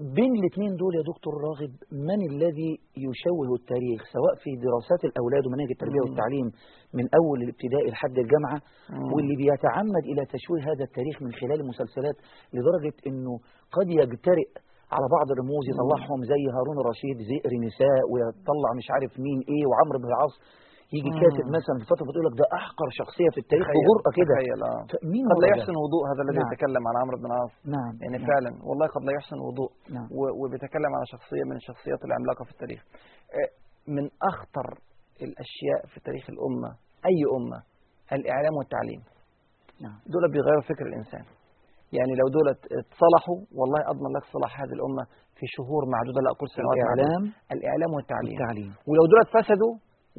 [0.00, 1.72] بين الاثنين دول يا دكتور راغب
[2.08, 2.70] من الذي
[3.06, 6.06] يشوه التاريخ سواء في دراسات الأولاد ومناهج التربية مم.
[6.08, 6.46] والتعليم
[6.98, 8.58] من أول الابتدائي لحد الجامعة
[8.90, 9.12] مم.
[9.12, 12.16] واللي بيتعمد إلى تشويه هذا التاريخ من خلال المسلسلات
[12.54, 13.32] لدرجة إنه
[13.76, 14.50] قد يجترئ
[14.94, 19.98] على بعض الرموز يطلعهم زي هارون الرشيد زئر نساء ويطلع مش عارف مين إيه وعمرو
[20.02, 20.34] بن العاص
[20.96, 21.20] يجي مم.
[21.22, 24.34] كاتب مثلا في فترة بتقول لك ده أحقر شخصية في التاريخ بجرأه كده.
[24.38, 24.82] تخيل آه.
[25.14, 26.50] مين قد لا؟ يحسن وضوء هذا الذي نعم.
[26.52, 28.28] يتكلم عن عمرو بن العاص نعم يعني نعم.
[28.30, 30.06] فعلا والله قد لا يحسن وضوء نعم.
[30.40, 32.80] وبيتكلم على شخصية من الشخصيات العملاقة في التاريخ.
[33.38, 33.50] آه،
[33.96, 34.66] من أخطر
[35.26, 36.70] الأشياء في تاريخ الأمة
[37.10, 37.58] أي أمة
[38.16, 39.02] الإعلام والتعليم.
[39.84, 39.98] نعم.
[40.12, 41.24] دول بيغيروا فكر الإنسان.
[41.96, 42.46] يعني لو دول
[42.80, 45.04] اتصلحوا والله أضمن لك صلاح هذه الأمة
[45.38, 47.32] في شهور معدودة لا أقول سنوات معدودة.
[47.54, 47.90] الإعلام.
[47.96, 48.32] والتعليم.
[48.34, 49.74] والتعليم ولو دول فسدوا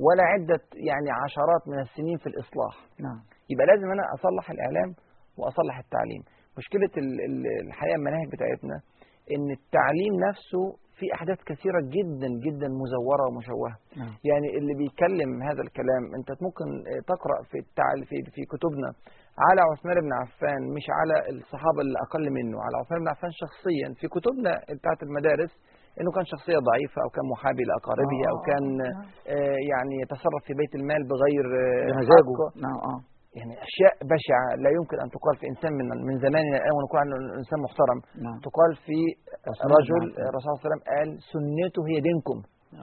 [0.05, 2.75] ولا عدة يعني عشرات من السنين في الإصلاح.
[3.05, 3.19] نعم.
[3.51, 4.89] يبقى لازم أنا أصلح الإعلام
[5.39, 6.21] وأصلح التعليم.
[6.57, 8.75] مشكلة ال- ال- الحقيقة المناهج بتاعتنا
[9.35, 10.63] إن التعليم نفسه
[10.97, 13.75] في أحداث كثيرة جدا جدا مزورة ومشوهة.
[14.01, 14.13] نعم.
[14.29, 16.67] يعني اللي بيتكلم هذا الكلام أنت ممكن
[17.13, 18.89] تقرأ في التعل في في كتبنا
[19.47, 23.87] على عثمان بن عفان مش على الصحابة اللي أقل منه على عثمان بن عفان شخصيا.
[23.99, 25.51] في كتبنا بتاعت المدارس
[25.99, 29.05] إنه كان شخصية ضعيفة أو كان محابي لأقاربه أو آه، كان نعم.
[29.33, 32.39] آه، يعني يتصرف في بيت المال بغير آه، حقه.
[32.65, 32.99] نعم آه.
[33.37, 37.13] يعني أشياء بشعة لا يمكن أن تقال في إنسان من من زماننا الآن ونقول عنه
[37.41, 37.99] إنسان محترم.
[38.25, 38.37] نعم.
[38.47, 38.97] تقال في
[39.75, 40.27] رجل عفان.
[40.29, 42.37] الرسول صلى الله عليه وسلم قال سنته هي دينكم.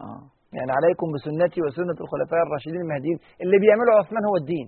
[0.07, 0.23] آه.
[0.57, 3.19] يعني عليكم بسنتي وسنة الخلفاء الراشدين المهديين.
[3.43, 4.67] اللي بيعمله عثمان هو الدين.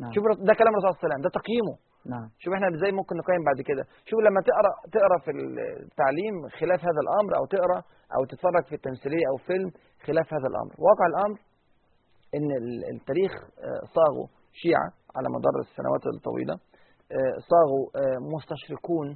[0.00, 0.10] نعم.
[0.14, 1.74] شوف ده كلام الرسول صلى الله عليه وسلم ده تقييمه.
[2.12, 2.26] نعم.
[2.42, 3.82] شوف إحنا إزاي ممكن نقيم بعد كده.
[4.08, 5.30] شوف لما تقرا تقرأ في
[5.88, 7.78] التعليم خلاف هذا الأمر أو تقرأ
[8.16, 9.68] أو تتفرج في التمثيلية أو فيلم
[10.06, 10.72] خلاف هذا الأمر.
[10.88, 11.38] واقع الأمر
[12.36, 13.32] إن ال- التاريخ
[13.66, 14.26] آه، صاغوا
[14.62, 16.54] شيعة على مدار السنوات الطويلة
[17.16, 19.08] آه، صاغوا آه، مستشرقون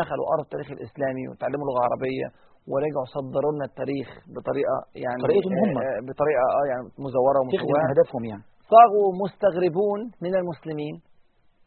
[0.00, 2.26] دخلوا أرض التاريخ الإسلامي وتعلموا لغه عربيه
[2.70, 5.74] ورجعوا صدروا لنا التاريخ بطريقة يعني طريقتهم هم.
[6.10, 7.82] بطريقة آه يعني مزورة ومشوهة.
[7.90, 8.44] اهدافهم يعني.
[8.74, 10.94] صاغوا مستغربون من المسلمين.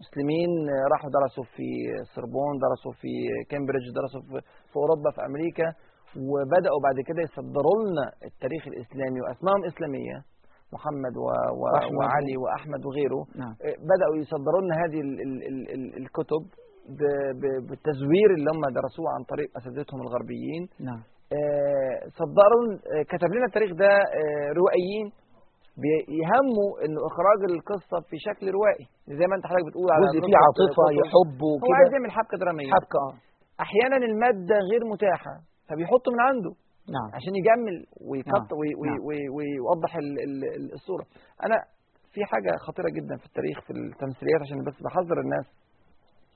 [0.04, 0.52] مسلمين
[0.92, 1.68] راحوا درسوا في
[2.16, 3.12] سربون درسوا في
[3.50, 4.22] كامبريدج درسوا
[4.72, 5.68] في, أوروبا في أمريكا
[6.32, 10.18] وبدأوا بعد كده يصدروا لنا التاريخ الإسلامي وأسمائهم إسلامية.
[10.76, 11.26] محمد و...
[11.60, 11.62] و...
[11.62, 11.96] وأحمد.
[12.00, 13.22] وعلي وأحمد وغيره.
[13.42, 13.54] نعم.
[13.66, 15.12] آه، بدأوا يصدروا لنا هذه ال...
[15.26, 15.34] ال...
[15.50, 15.60] ال...
[15.76, 15.84] ال...
[16.02, 16.44] الكتب
[17.00, 17.02] ب...
[17.42, 17.44] ب...
[17.68, 20.64] بالتزوير اللي هم درسوه عن طريق أساتذتهم الغربيين.
[20.88, 21.02] نعم.
[21.38, 23.92] آه، صدروا آه، كتب لنا التاريخ ده
[24.60, 25.08] روائيين.
[25.84, 28.86] بيهموا إنه إخراج القصة في شكل روائي
[29.20, 30.84] زي ما أنت حضرتك بتقول على جزء فيه عاطفة.
[31.02, 32.72] يحب هو عايز وكده يعمل حبكة درامية.
[32.78, 33.00] حبكة.
[33.08, 33.14] آه.
[33.66, 35.34] أحيانا المادة غير متاحة
[35.68, 36.52] فبيحط من عنده
[36.96, 37.10] نعم.
[37.18, 37.76] عشان يجمل
[38.10, 38.60] ويقط نعم.
[38.60, 39.00] وي- وي- نعم.
[39.08, 41.06] وي- ويوضح ال- ال- ال- الصورة.
[41.46, 41.58] أنا
[42.14, 45.48] في حاجة خطيرة جدا في التاريخ في التمثيليات عشان بس بحذر الناس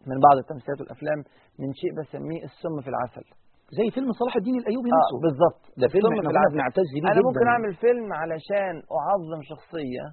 [0.10, 1.20] من بعض التمثيليات والأفلام
[1.62, 3.26] من شيء بسميه السم في العسل.
[3.78, 5.16] زي فيلم صلاح الدين الأيوبي آه نفسه.
[5.26, 6.54] بالظبط ده فيلم إحنا كنا العسل.
[6.56, 7.28] بنعتز بيه أنا جدا.
[7.28, 10.06] ممكن أعمل فيلم علشان أعظم شخصية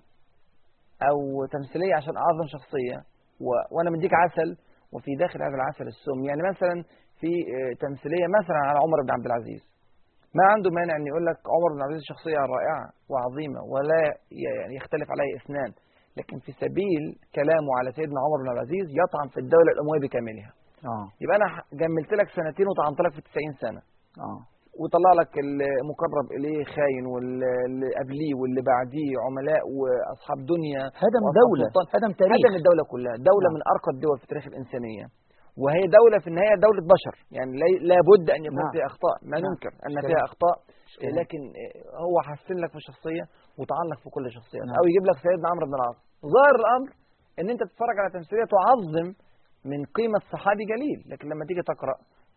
[1.11, 1.17] أو
[1.55, 2.99] تمثيلية عشان أعظم شخصية
[3.45, 3.49] و...
[3.75, 4.51] وأنا مديك عسل
[4.95, 6.19] وفي داخل هذا العسل السم.
[6.29, 6.75] يعني مثلا
[7.21, 9.63] في آه، تمثيلية مثلا على عمر بن عبد العزيز.
[10.39, 14.01] ما عنده مانع ان يقول لك عمر بن عبد العزيز شخصية رائعة وعظيمة ولا
[14.47, 15.71] يعني يختلف عليه إثنان.
[16.19, 17.03] لكن في سبيل
[17.39, 20.51] كلامه على سيدنا عمر بن عبد العزيز يطعن في الدولة الأموية بكاملها.
[20.91, 21.49] آه يبقى أنا
[21.83, 23.81] جملت لك سنتين وطعنت لك في 90 سنة
[24.27, 24.41] آه
[24.83, 31.87] وطلع لك المقرب إليه خاين واللي قبليه واللي بعديه عملاء وأصحاب دنيا هدم دولة سلطان.
[31.97, 33.55] هدم تاريخ هدم الدولة كلها دولة نعم.
[33.57, 35.07] من أرقى الدول في تاريخ الإنسانية
[35.63, 38.75] وهي دولة في النهاية دولة بشر يعني لا- لابد أن يكون نعم.
[38.75, 39.45] فيها أخطاء ما نعم.
[39.47, 40.23] ننكر أن مش فيها
[40.87, 41.15] مش كلام.
[41.19, 41.41] لكن
[42.07, 43.25] هو حسن لك في الشخصية
[43.59, 44.77] وطعن لك في كل شخصيه نعم.
[44.79, 45.99] أو يجيب لك سيدنا عمرو بن العاص
[46.35, 46.89] ظاهر الأمر
[47.41, 49.09] إن أنت تتفرج على تمثيلية تعظم
[49.71, 51.97] من قيمة صحابي جليل لكن لما تيجي تقرأ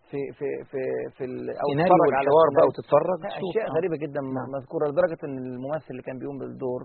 [0.09, 0.81] في في في
[1.15, 3.19] في ال- أو تتفرج على والحوار بقى وتتفرج.
[3.49, 3.73] اشياء آه.
[3.77, 4.47] غريبه جدا نعم.
[4.57, 6.81] مذكورة لدرجة إن الممثل اللي كان بيقوم بالدور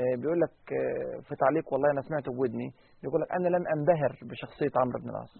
[0.00, 2.68] آه، بيقول لك آه، في تعليق والله أنا سمعته بودني
[3.02, 5.32] بيقول لك أنا لم أنبهر بشخصية عمرو بن العاص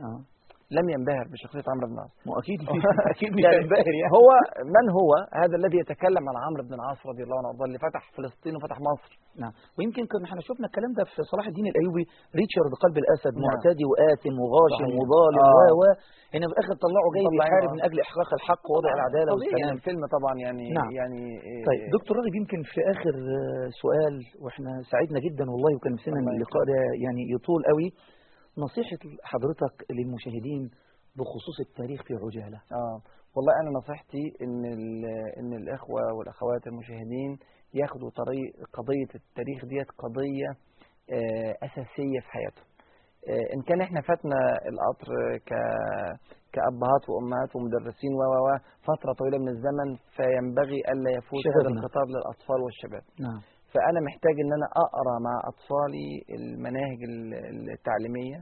[0.79, 2.13] لم ينبهر بشخصية عمرو بن العاص
[2.43, 2.59] أكيد
[3.15, 4.29] أكيد مش يعني هينبهر يعني هو
[4.77, 5.11] من هو
[5.43, 8.79] هذا الذي يتكلم عن عمرو بن العاص رضي الله عنه وأرضاه اللي فتح فلسطين وفتح
[8.91, 9.13] مصر
[9.43, 12.05] نعم ويمكن كنا إحنا شفنا الكلام ده في صلاح الدين الأيوبي
[12.39, 13.45] ريتشارد قلب الأسد نعم.
[13.49, 14.91] معتدي وآثم وغاشم.
[15.01, 15.73] وظالم آه.
[15.79, 15.83] و و
[16.35, 17.75] هنا في الآخر طلعوا جاي بيحارب آه.
[17.75, 20.91] من أجل إحقاق الحق ووضع العدالة طبيعي يعني والسلام الفيلم طبعا يعني نعم.
[20.99, 25.95] يعني إيه، طيب دكتور راغب يمكن في آخر آه، سؤال وإحنا سعدنا جدا والله وكان
[26.07, 27.89] الله اللقاء ده يعني يطول قوي
[28.59, 30.71] نصيحة حضرتك للمشاهدين
[31.17, 32.57] بخصوص التاريخ في عجالة.
[32.73, 33.01] آه.
[33.37, 35.07] والله أنا نصيحتي إن ال-
[35.39, 37.39] إن الإخوة والأخوات المشاهدين
[37.75, 40.51] ياخدوا طريق قضية التاريخ ديت قضية
[41.13, 42.67] آه، أساسية في حياتهم.
[43.29, 44.39] آه، إن كان إحنا فاتنا
[44.71, 45.09] القطر
[45.49, 45.51] ك
[46.55, 48.23] كأبهات وأمهات ومدرسين و
[48.89, 51.69] فترة طويلة من الزمن فينبغي ألا يفوت هذا.
[51.71, 53.03] الخطاب للأطفال والشباب.
[53.21, 53.41] نعم.
[53.73, 56.09] فأنا محتاج إن أنا أقرأ مع أطفالي
[56.39, 58.39] المناهج ال- التعليمية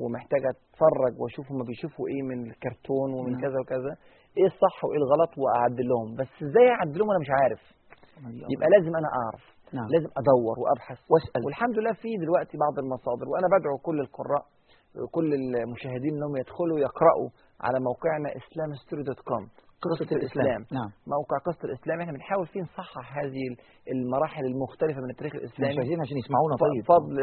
[0.00, 3.40] ومحتاج أتفرج وأشوف هما بيشوفوا إيه من الكرتون ومن نعم.
[3.40, 3.92] كذا وكذا.
[4.38, 6.08] إيه الصح وإيه الغلط وأعدل لهم.
[6.20, 7.62] بس إزاي أعدل لهم أنا مش عارف.
[8.54, 9.44] يبقى لازم أنا أعرف.
[9.76, 9.88] نعم.
[9.94, 11.40] لازم أدور وأبحث وأسأل.
[11.44, 14.44] والحمد لله في دلوقتي بعض المصادر وأنا بدعو كل القراء
[15.16, 17.28] كل المشاهدين إنهم يدخلوا يقرأوا
[17.60, 19.42] على موقعنا islamstory.com
[19.86, 23.42] قصة الإسلام نعم موقع قصة الإسلام إحنا بنحاول فيه نصحح هذه
[23.94, 27.14] المراحل المختلفة من التاريخ الإسلامي المشاهدين عشان يسمعونا طيب فضل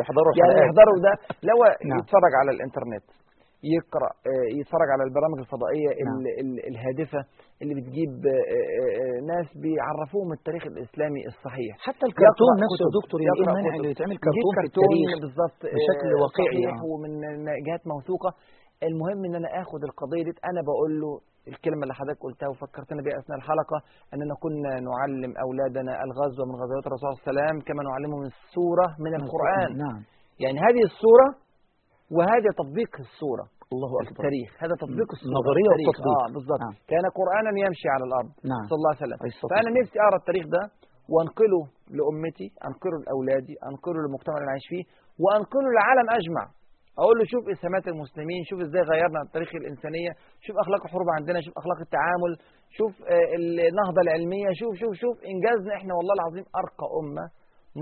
[0.00, 0.60] يحضروا يعني.
[0.66, 1.12] يحضروا ده
[1.50, 1.58] لو
[1.90, 1.98] نعم.
[1.98, 3.06] يتفرج على الإنترنت
[3.76, 6.18] يقرأ آه، يتفرج على البرامج الفضائية نعم.
[6.20, 7.20] ال- ال- الهادفة
[7.62, 12.92] اللي بتجيب آه، آه، ناس بيعرفوهم التاريخ الإسلامي الصحيح حتى الكرتون نفسه يا.
[13.00, 13.72] دكتور يعني إيه المانع.
[13.78, 16.84] اللي يتعمل كرتون في التاريخ بالظبط بشكل واقعي صحيح آه.
[16.90, 17.12] ومن
[17.66, 18.30] جهات موثوقة
[18.88, 21.10] المهم إن أنا آخد القضية دي أنا بقول له
[21.48, 23.78] الكلمة اللي حضرتك قلتها وفكرتنا بيها أثناء الحلقة
[24.14, 28.86] أننا كنا نعلم أولادنا الغزو من غزوات الرسول صلى الله عليه وسلم كما نعلمهم السورة
[29.04, 29.70] من القرآن.
[29.84, 30.00] نعم.
[30.44, 31.28] يعني هذه السورة
[32.16, 34.10] وهذا تطبيق السورة الله في أكبر.
[34.12, 34.50] التاريخ.
[34.64, 35.70] هذا تطبيق السورة نظرية.
[35.72, 36.18] وتطبيق.
[36.22, 36.74] آه بالظبط نعم.
[36.92, 38.64] كان قرآنا يمشي على الأرض نعم.
[38.70, 39.18] صلى الله عليه وسلم.
[39.24, 39.64] والسلام.
[39.78, 40.62] نفسي اقرا التاريخ ده
[41.12, 41.62] وأنقله
[41.96, 44.84] لأمتي أنقله لأولادي أنقله للمجتمع اللي أنا عايش فيه
[45.22, 46.44] وأنقله للعالم أجمع.
[46.98, 50.10] أقول له شوف اسهامات المسلمين شوف إزاي غيرنا تاريخ الإنسانية
[50.46, 52.32] شوف أخلاق الحروب عندنا شوف أخلاق التعامل
[52.78, 53.28] شوف آه،
[53.70, 57.24] النهضة العلمية شوف شوف شوف إنجازنا إحنا والله العظيم أرقى أمة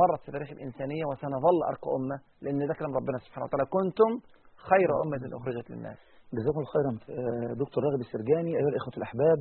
[0.00, 3.66] مرت في تاريخ الإنسانية وسنظل أرقى أمة لأن ده كلام ربنا سبحانه وتعالى.
[3.76, 4.10] كنتم
[4.70, 5.98] خير أمة أخرجت للناس.
[6.36, 8.50] جزاكم الله خيرا آه، دكتور راغب السرجاني.
[8.58, 9.38] أيها الإخوة الأحباب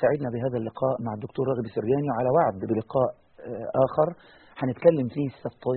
[0.00, 3.10] سعدنا بهذا اللقاء مع الدكتور راغب السرجاني وعلى وعد بلقاء
[3.48, 4.08] آه، آخر.
[4.62, 5.26] هنتكلم فيه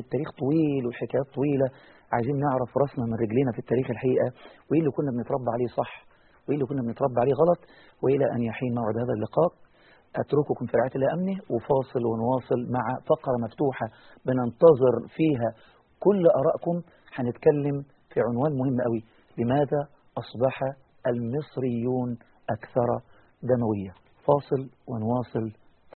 [0.04, 1.68] التاريخ طويل والحكايات طويلة.
[2.14, 4.28] عايزين نعرف راسنا من رجلينا في التاريخ الحقيقة
[4.68, 5.92] وإيه اللي كنا بنتربى عليه صح
[6.46, 7.60] وإيه اللي كنا بنتربى عليه غلط
[8.04, 9.52] وإلى أن يحين موعد هذا اللقاء.
[10.22, 13.88] أترككم في رعاية الله أمنه وفاصل ونواصل مع فقرة مفتوحة
[14.26, 15.50] بننتظر فيها
[16.00, 16.76] كل آرائكم.
[17.18, 17.76] هنتكلم
[18.12, 19.02] في عنوان مهم قوي
[19.38, 19.82] لماذا
[20.22, 20.56] أصبح
[21.08, 22.10] المصريون
[22.56, 22.90] أكثر
[23.52, 23.92] دموية؟
[24.28, 25.46] فاصل ونواصل